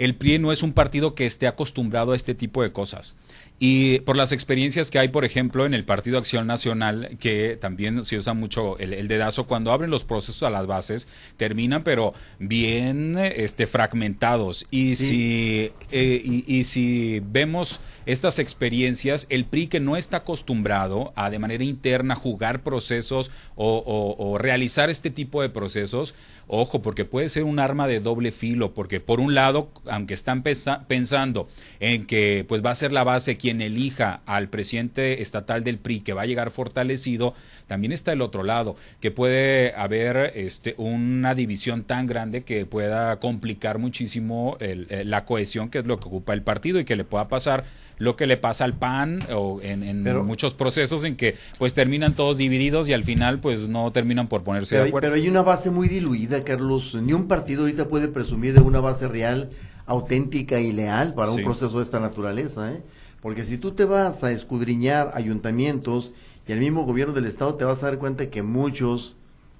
el 0.00 0.14
PRI 0.14 0.38
no 0.38 0.50
es 0.50 0.62
un 0.62 0.72
partido 0.72 1.14
que 1.14 1.26
esté 1.26 1.46
acostumbrado 1.46 2.12
a 2.12 2.16
este 2.16 2.34
tipo 2.34 2.62
de 2.62 2.72
cosas. 2.72 3.16
Y 3.58 4.00
por 4.00 4.16
las 4.16 4.32
experiencias 4.32 4.90
que 4.90 4.98
hay, 4.98 5.08
por 5.08 5.26
ejemplo, 5.26 5.66
en 5.66 5.74
el 5.74 5.84
Partido 5.84 6.16
Acción 6.16 6.46
Nacional, 6.46 7.18
que 7.20 7.58
también 7.60 8.06
se 8.06 8.16
usa 8.16 8.32
mucho 8.32 8.78
el, 8.78 9.06
dedazo, 9.08 9.46
cuando 9.46 9.70
abren 9.70 9.90
los 9.90 10.04
procesos 10.04 10.42
a 10.44 10.48
las 10.48 10.66
bases, 10.66 11.06
terminan 11.36 11.84
pero 11.84 12.14
bien 12.38 13.18
este, 13.18 13.66
fragmentados. 13.66 14.66
Y, 14.70 14.96
si, 14.96 15.70
eh, 15.92 16.42
y, 16.46 16.64
si 16.64 17.20
vemos 17.20 17.80
estas 18.06 18.38
experiencias, 18.38 19.26
el 19.28 19.44
PRI 19.44 19.66
que 19.66 19.80
no 19.80 19.98
está 19.98 20.18
acostumbrado 20.18 21.12
a 21.14 21.28
de 21.28 21.38
manera 21.38 21.62
interna 21.62 22.14
jugar 22.14 22.62
procesos 22.62 23.30
o, 23.56 24.16
o 24.16 24.38
realizar 24.38 24.88
este 24.88 25.10
tipo 25.10 25.42
de 25.42 25.50
procesos, 25.50 26.14
ojo, 26.46 26.80
porque 26.80 27.04
puede 27.04 27.28
ser 27.28 27.44
un 27.44 27.58
arma 27.58 27.86
de 27.86 28.00
doble 28.00 28.32
filo, 28.32 28.72
porque 28.72 29.00
por 29.00 29.20
un 29.20 29.34
lado, 29.34 29.68
aunque 29.90 30.14
están 30.14 30.42
pensando 30.42 31.48
en 31.80 32.06
que 32.06 32.44
pues 32.48 32.64
va 32.64 32.70
a 32.70 32.74
ser 32.74 32.92
la 32.92 33.04
base 33.04 33.36
quien 33.36 33.60
elija 33.60 34.20
al 34.26 34.48
presidente 34.48 35.22
estatal 35.22 35.64
del 35.64 35.78
PRI 35.78 36.00
que 36.00 36.12
va 36.12 36.22
a 36.22 36.26
llegar 36.26 36.50
fortalecido, 36.50 37.34
también 37.66 37.92
está 37.92 38.12
el 38.12 38.22
otro 38.22 38.42
lado, 38.42 38.76
que 39.00 39.10
puede 39.10 39.74
haber 39.74 40.32
este, 40.34 40.74
una 40.78 41.34
división 41.34 41.84
tan 41.84 42.06
grande 42.06 42.42
que 42.42 42.66
pueda 42.66 43.18
complicar 43.20 43.78
muchísimo 43.78 44.56
eh, 44.60 45.02
la 45.04 45.24
cohesión, 45.24 45.68
que 45.68 45.78
es 45.78 45.86
lo 45.86 46.00
que 46.00 46.08
ocupa 46.08 46.32
el 46.32 46.42
partido 46.42 46.80
y 46.80 46.84
que 46.84 46.96
le 46.96 47.04
pueda 47.04 47.28
pasar 47.28 47.64
lo 48.00 48.16
que 48.16 48.26
le 48.26 48.38
pasa 48.38 48.64
al 48.64 48.74
PAN 48.74 49.20
o 49.32 49.60
en, 49.62 50.02
muchos 50.24 50.54
procesos 50.54 51.04
en 51.04 51.16
que 51.16 51.36
pues 51.58 51.74
terminan 51.74 52.14
todos 52.14 52.38
divididos 52.38 52.88
y 52.88 52.94
al 52.94 53.04
final 53.04 53.40
pues 53.40 53.68
no 53.68 53.92
terminan 53.92 54.26
por 54.26 54.42
ponerse 54.42 54.76
de 54.76 54.88
acuerdo. 54.88 55.08
Pero 55.08 55.22
hay 55.22 55.28
una 55.28 55.42
base 55.42 55.70
muy 55.70 55.86
diluida, 55.86 56.42
Carlos. 56.42 56.96
Ni 57.00 57.12
un 57.12 57.28
partido 57.28 57.62
ahorita 57.62 57.88
puede 57.88 58.08
presumir 58.08 58.54
de 58.54 58.60
una 58.60 58.80
base 58.80 59.06
real 59.06 59.50
auténtica 59.90 60.60
y 60.60 60.72
leal 60.72 61.14
para 61.14 61.32
un 61.32 61.42
proceso 61.42 61.78
de 61.78 61.84
esta 61.84 61.98
naturaleza, 61.98 62.72
¿eh? 62.72 62.82
Porque 63.20 63.44
si 63.44 63.58
tú 63.58 63.72
te 63.72 63.84
vas 63.84 64.22
a 64.24 64.30
escudriñar 64.30 65.10
ayuntamientos 65.14 66.14
y 66.46 66.52
el 66.52 66.60
mismo 66.60 66.84
gobierno 66.84 67.12
del 67.12 67.26
estado, 67.26 67.56
te 67.56 67.64
vas 67.64 67.82
a 67.82 67.86
dar 67.86 67.98
cuenta 67.98 68.30
que 68.30 68.42
muchos 68.42 69.16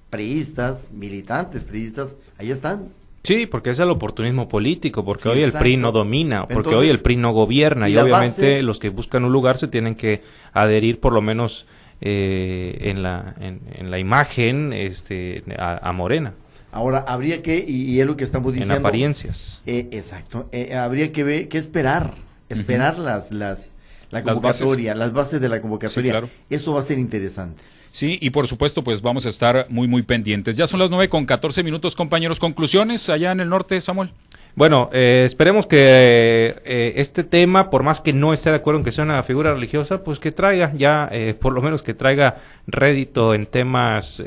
priistas, 0.08 0.92
militantes 0.92 1.64
priistas, 1.64 2.16
ahí 2.38 2.50
están. 2.50 2.88
Sí, 3.24 3.46
porque 3.46 3.70
es 3.70 3.78
el 3.80 3.90
oportunismo 3.90 4.48
político, 4.48 5.04
porque 5.04 5.28
hoy 5.28 5.42
el 5.42 5.52
PRI 5.52 5.76
no 5.76 5.92
domina, 5.92 6.46
porque 6.46 6.74
hoy 6.74 6.88
el 6.88 7.00
PRI 7.00 7.16
no 7.16 7.32
gobierna 7.32 7.88
y, 7.88 7.96
obviamente 7.98 8.62
los 8.62 8.78
que 8.78 8.88
buscan 8.88 9.24
un 9.24 9.32
lugar 9.32 9.58
se 9.58 9.68
tienen 9.68 9.94
que 9.94 10.22
adherir 10.54 11.00
por 11.00 11.12
lo 11.12 11.20
menos 11.20 11.66
eh, 12.00 12.78
en, 12.82 13.02
la, 13.02 13.34
en, 13.40 13.90
la 13.90 13.98
imagen 13.98 14.72
este, 14.72 15.44
a 15.58 15.92
Morena. 15.92 16.32
Ahora, 16.72 17.04
habría 17.06 17.42
que, 17.42 17.64
y, 17.66 18.00
es 18.00 18.06
lo 18.06 18.16
que 18.16 18.24
estamos 18.24 18.52
diciendo. 18.52 18.74
En 18.74 18.80
apariencias. 18.80 19.62
Eh, 19.66 19.88
exacto. 19.90 20.48
Eh, 20.52 20.74
habría 20.74 21.12
que 21.12 21.24
ver, 21.24 21.48
que 21.48 21.58
esperar, 21.58 22.14
esperar 22.48 22.98
las, 22.98 23.32
las, 23.32 23.72
la 24.10 24.22
convocatoria, 24.22 24.94
las 24.94 25.12
bases, 25.12 25.40
de 25.40 25.48
la 25.48 25.60
convocatoria. 25.60 26.22
Eso 26.48 26.72
va 26.72 26.80
a 26.80 26.82
ser 26.82 26.98
interesante. 26.98 27.62
Sí, 27.90 28.18
y 28.20 28.30
por 28.30 28.46
supuesto, 28.46 28.84
pues 28.84 29.02
vamos 29.02 29.26
a 29.26 29.28
estar 29.28 29.66
muy, 29.68 29.88
muy 29.88 30.02
pendientes. 30.02 30.56
Ya 30.56 30.66
son 30.66 30.78
las 30.78 30.90
nueve 30.90 31.08
con 31.08 31.26
catorce 31.26 31.64
minutos, 31.64 31.96
compañeros. 31.96 32.38
¿Conclusiones 32.38 33.08
allá 33.10 33.32
en 33.32 33.40
el 33.40 33.48
norte, 33.48 33.80
Samuel? 33.80 34.12
Bueno, 34.56 34.90
eh, 34.92 35.22
esperemos 35.26 35.66
que 35.66 36.56
eh, 36.64 36.92
este 36.96 37.22
tema, 37.22 37.70
por 37.70 37.82
más 37.82 38.00
que 38.00 38.12
no 38.12 38.32
esté 38.32 38.50
de 38.50 38.56
acuerdo 38.56 38.80
en 38.80 38.84
que 38.84 38.92
sea 38.92 39.04
una 39.04 39.22
figura 39.22 39.54
religiosa, 39.54 40.02
pues 40.02 40.18
que 40.18 40.32
traiga 40.32 40.72
ya, 40.74 41.08
eh, 41.12 41.34
por 41.34 41.52
lo 41.52 41.62
menos 41.62 41.82
que 41.82 41.94
traiga 41.94 42.36
rédito 42.66 43.34
en 43.34 43.46
temas 43.46 44.22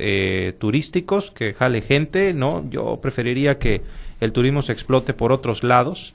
turísticos, 0.60 1.32
que 1.32 1.54
jale 1.54 1.82
gente, 1.82 2.34
¿no? 2.34 2.64
Yo 2.70 3.00
preferiría 3.02 3.60
que 3.60 3.82
el 4.22 4.32
turismo 4.32 4.62
se 4.62 4.72
explote 4.72 5.14
por 5.14 5.32
otros 5.32 5.64
lados. 5.64 6.14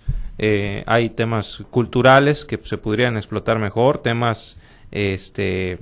hay 0.87 1.11
temas 1.11 1.63
culturales 1.71 2.45
que 2.45 2.59
se 2.63 2.79
podrían 2.79 3.17
explotar 3.17 3.59
mejor, 3.59 3.99
temas 3.99 4.59
este 4.91 5.79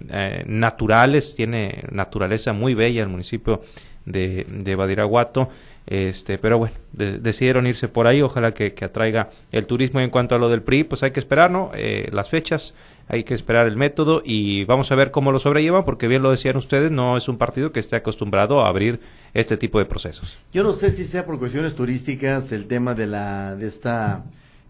naturales, 0.47 1.35
tiene 1.37 1.85
naturaleza 1.91 2.53
muy 2.53 2.75
bella 2.75 3.03
el 3.03 3.09
municipio 3.09 3.61
de, 4.07 4.47
de 4.49 4.75
Badiraguato. 4.75 5.51
Este, 5.87 6.37
pero 6.37 6.59
bueno, 6.59 6.75
decidieron 6.92 7.66
irse 7.69 7.87
por 7.87 8.09
ahí, 8.09 8.21
ojalá 8.21 8.53
que, 8.53 8.75
atraiga 8.83 9.31
el 9.53 9.66
turismo. 9.66 10.01
en 10.01 10.11
cuanto 10.11 10.35
a 10.35 10.38
lo 10.38 10.49
del 10.49 10.62
PRI, 10.62 10.85
pues 10.85 11.03
hay 11.05 11.12
que 11.12 11.21
esperar, 11.21 11.51
¿no? 11.51 11.71
Eh, 11.75 12.09
las 12.12 12.29
fechas, 12.29 12.75
hay 13.09 13.23
que 13.23 13.35
esperar 13.35 13.69
el 13.69 13.77
método 13.77 14.21
y 14.25 14.64
vamos 14.64 14.90
a 14.90 14.97
ver 14.97 15.12
cómo 15.12 15.31
lo 15.31 15.38
sobrellevan, 15.38 15.85
porque 15.85 16.09
bien 16.09 16.23
lo 16.23 16.31
decían 16.33 16.57
ustedes, 16.57 16.90
no 16.90 17.16
es 17.16 17.29
un 17.29 17.38
partido 17.38 17.71
que 17.71 17.79
esté 17.79 17.95
acostumbrado 17.95 18.62
a 18.62 18.69
abrir 18.69 18.99
este 19.33 19.57
tipo 19.57 19.79
de 19.79 19.85
procesos. 19.85 20.38
Yo 20.53 20.64
no 20.64 20.73
sé 20.73 20.90
si 20.90 21.05
sea 21.05 21.25
por 21.25 21.38
cuestiones 21.38 21.77
turísticas 21.77 22.51
el 22.51 22.66
tema 22.66 22.95
de 22.95 23.07
la 23.07 23.55
de 23.55 23.66
esta 23.69 24.25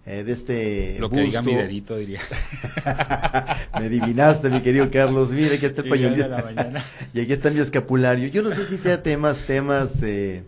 eh, 0.09 0.23
de 0.23 0.33
este 0.33 0.97
Lo 1.01 1.11
que 1.11 1.23
diga 1.23 1.42
mi 1.42 1.53
dedito, 1.53 1.97
diría. 1.97 2.21
Me 3.75 3.87
adivinaste, 3.87 4.51
mi 4.51 4.61
querido 4.62 4.88
Carlos. 4.88 5.33
Mira, 5.33 5.57
aquí 5.57 5.66
está 5.66 5.83
el 5.83 5.88
pañuelito. 5.88 6.29
y 7.12 7.21
aquí 7.21 7.33
está 7.33 7.51
mi 7.51 7.59
escapulario. 7.59 8.29
Yo 8.29 8.42
no 8.42 8.53
sé 8.53 8.66
si 8.66 8.79
sea 8.79 9.03
temas, 9.03 9.47
temas 9.47 10.01
eh, 10.05 10.45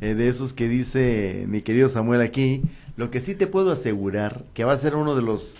eh, 0.00 0.14
de 0.14 0.28
esos 0.28 0.52
que 0.52 0.68
dice 0.68 1.44
mi 1.46 1.62
querido 1.62 1.88
Samuel 1.88 2.20
aquí. 2.20 2.62
Lo 2.96 3.12
que 3.12 3.20
sí 3.20 3.36
te 3.36 3.46
puedo 3.46 3.70
asegurar 3.70 4.44
que 4.54 4.64
va 4.64 4.72
a 4.72 4.78
ser 4.78 4.96
uno 4.96 5.14
de 5.14 5.22
los 5.22 5.54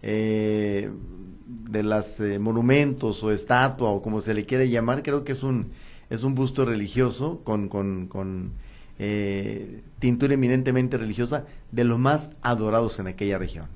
de 0.00 1.82
las 1.84 2.20
monumentos 2.40 3.22
o 3.22 3.30
estatua 3.32 3.90
o 3.90 4.00
como 4.00 4.20
se 4.20 4.32
le 4.32 4.46
quiere 4.46 4.68
llamar. 4.68 5.02
Creo 5.02 5.24
que 5.24 5.32
es 5.32 5.42
un 5.42 5.70
es 6.08 6.22
un 6.22 6.36
busto 6.36 6.64
religioso 6.64 7.40
con 7.42 7.68
con, 7.68 8.06
con 8.06 8.52
eh, 8.98 9.82
tintura 9.98 10.34
eminentemente 10.34 10.96
religiosa 10.96 11.44
de 11.70 11.84
los 11.84 11.98
más 11.98 12.30
adorados 12.42 12.98
en 12.98 13.06
aquella 13.06 13.38
región. 13.38 13.66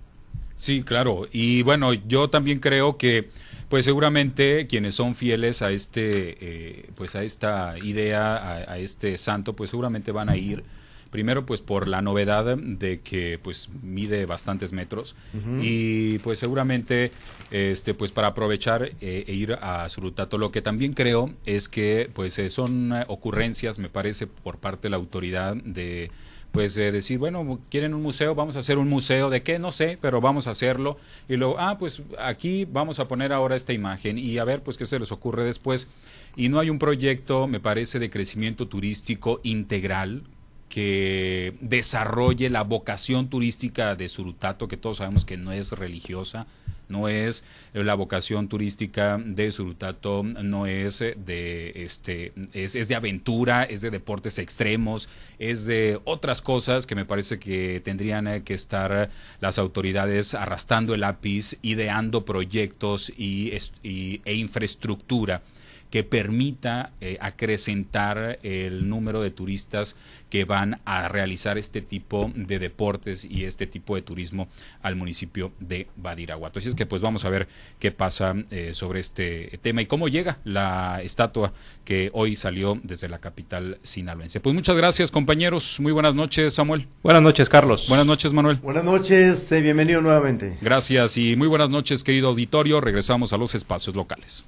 Sí, 0.56 0.82
claro. 0.82 1.28
Y 1.32 1.62
bueno, 1.62 1.92
yo 1.92 2.30
también 2.30 2.60
creo 2.60 2.96
que, 2.96 3.28
pues 3.68 3.84
seguramente 3.84 4.66
quienes 4.66 4.94
son 4.94 5.14
fieles 5.14 5.60
a 5.62 5.70
este, 5.70 6.36
eh, 6.40 6.90
pues 6.94 7.14
a 7.14 7.22
esta 7.22 7.74
idea, 7.82 8.36
a, 8.70 8.78
este 8.78 9.18
santo, 9.18 9.54
pues 9.54 9.70
seguramente 9.70 10.12
van 10.12 10.28
a 10.30 10.36
ir 10.36 10.64
Primero, 11.10 11.46
pues 11.46 11.60
por 11.60 11.88
la 11.88 12.02
novedad 12.02 12.56
de 12.56 13.00
que 13.00 13.38
pues 13.42 13.68
mide 13.82 14.26
bastantes 14.26 14.72
metros 14.72 15.14
y 15.60 16.18
pues 16.18 16.38
seguramente 16.38 17.12
este 17.50 17.94
pues 17.94 18.12
para 18.12 18.28
aprovechar 18.28 18.90
eh, 19.00 19.24
e 19.26 19.32
ir 19.32 19.52
a 19.54 19.88
Surutato. 19.88 20.38
Lo 20.38 20.50
que 20.50 20.62
también 20.62 20.92
creo 20.92 21.30
es 21.44 21.68
que 21.68 22.10
pues 22.12 22.38
eh, 22.38 22.50
son 22.50 22.92
ocurrencias, 23.08 23.78
me 23.78 23.88
parece, 23.88 24.26
por 24.26 24.58
parte 24.58 24.84
de 24.84 24.90
la 24.90 24.96
autoridad 24.96 25.54
de 25.54 26.10
pues 26.56 26.74
decir, 26.74 27.18
bueno, 27.18 27.60
quieren 27.70 27.92
un 27.92 28.02
museo, 28.02 28.34
vamos 28.34 28.56
a 28.56 28.60
hacer 28.60 28.78
un 28.78 28.88
museo, 28.88 29.28
¿de 29.28 29.42
qué? 29.42 29.58
No 29.58 29.72
sé, 29.72 29.98
pero 30.00 30.22
vamos 30.22 30.46
a 30.46 30.52
hacerlo. 30.52 30.96
Y 31.28 31.36
luego, 31.36 31.56
ah, 31.58 31.76
pues 31.78 32.02
aquí 32.18 32.64
vamos 32.64 32.98
a 32.98 33.08
poner 33.08 33.34
ahora 33.34 33.56
esta 33.56 33.74
imagen 33.74 34.16
y 34.18 34.38
a 34.38 34.44
ver, 34.44 34.62
pues 34.62 34.78
qué 34.78 34.86
se 34.86 34.98
les 34.98 35.12
ocurre 35.12 35.44
después. 35.44 35.88
Y 36.34 36.48
no 36.48 36.58
hay 36.58 36.70
un 36.70 36.78
proyecto, 36.78 37.46
me 37.46 37.60
parece, 37.60 37.98
de 37.98 38.08
crecimiento 38.08 38.68
turístico 38.68 39.40
integral 39.42 40.22
que 40.68 41.54
desarrolle 41.60 42.50
la 42.50 42.62
vocación 42.62 43.28
turística 43.28 43.94
de 43.94 44.08
Surutato, 44.08 44.68
que 44.68 44.76
todos 44.76 44.98
sabemos 44.98 45.24
que 45.24 45.36
no 45.36 45.52
es 45.52 45.72
religiosa, 45.72 46.46
no 46.88 47.08
es 47.08 47.44
la 47.72 47.94
vocación 47.94 48.48
turística 48.48 49.18
de 49.18 49.50
Surutato, 49.50 50.22
no 50.22 50.66
es 50.66 50.98
de 51.00 51.72
este 51.74 52.32
es, 52.52 52.74
es, 52.74 52.88
de 52.88 52.94
aventura, 52.94 53.64
es 53.64 53.80
de 53.80 53.90
deportes 53.90 54.38
extremos, 54.38 55.08
es 55.38 55.66
de 55.66 56.00
otras 56.04 56.42
cosas 56.42 56.86
que 56.86 56.94
me 56.94 57.04
parece 57.04 57.38
que 57.38 57.80
tendrían 57.84 58.42
que 58.42 58.54
estar 58.54 59.10
las 59.40 59.58
autoridades 59.58 60.34
arrastrando 60.34 60.94
el 60.94 61.00
lápiz, 61.00 61.56
ideando 61.62 62.24
proyectos 62.24 63.12
y, 63.16 63.52
y 63.82 64.20
e 64.24 64.34
infraestructura 64.34 65.42
que 65.90 66.04
permita 66.04 66.92
eh, 67.00 67.18
acrecentar 67.20 68.38
el 68.42 68.88
número 68.88 69.22
de 69.22 69.30
turistas 69.30 69.96
que 70.30 70.44
van 70.44 70.80
a 70.84 71.08
realizar 71.08 71.58
este 71.58 71.80
tipo 71.80 72.30
de 72.34 72.58
deportes 72.58 73.24
y 73.24 73.44
este 73.44 73.66
tipo 73.66 73.94
de 73.94 74.02
turismo 74.02 74.48
al 74.82 74.96
municipio 74.96 75.52
de 75.60 75.86
Badiraguato. 75.96 76.58
Así 76.58 76.68
es 76.68 76.74
que 76.74 76.86
pues 76.86 77.02
vamos 77.02 77.24
a 77.24 77.30
ver 77.30 77.48
qué 77.78 77.92
pasa 77.92 78.34
eh, 78.50 78.74
sobre 78.74 79.00
este 79.00 79.58
tema 79.62 79.82
y 79.82 79.86
cómo 79.86 80.08
llega 80.08 80.38
la 80.44 81.00
estatua 81.02 81.52
que 81.84 82.10
hoy 82.12 82.36
salió 82.36 82.78
desde 82.82 83.08
la 83.08 83.18
capital 83.18 83.78
sinaloense. 83.82 84.40
Pues 84.40 84.54
muchas 84.54 84.76
gracias 84.76 85.10
compañeros, 85.10 85.78
muy 85.80 85.92
buenas 85.92 86.14
noches 86.14 86.54
Samuel. 86.54 86.88
Buenas 87.02 87.22
noches 87.22 87.48
Carlos. 87.48 87.88
Buenas 87.88 88.06
noches 88.06 88.32
Manuel. 88.32 88.56
Buenas 88.56 88.84
noches, 88.84 89.50
eh, 89.52 89.60
bienvenido 89.62 90.00
nuevamente. 90.00 90.58
Gracias 90.60 91.16
y 91.16 91.36
muy 91.36 91.48
buenas 91.48 91.70
noches 91.70 92.02
querido 92.02 92.28
auditorio, 92.28 92.80
regresamos 92.80 93.32
a 93.32 93.36
los 93.36 93.54
espacios 93.54 93.94
locales. 93.94 94.44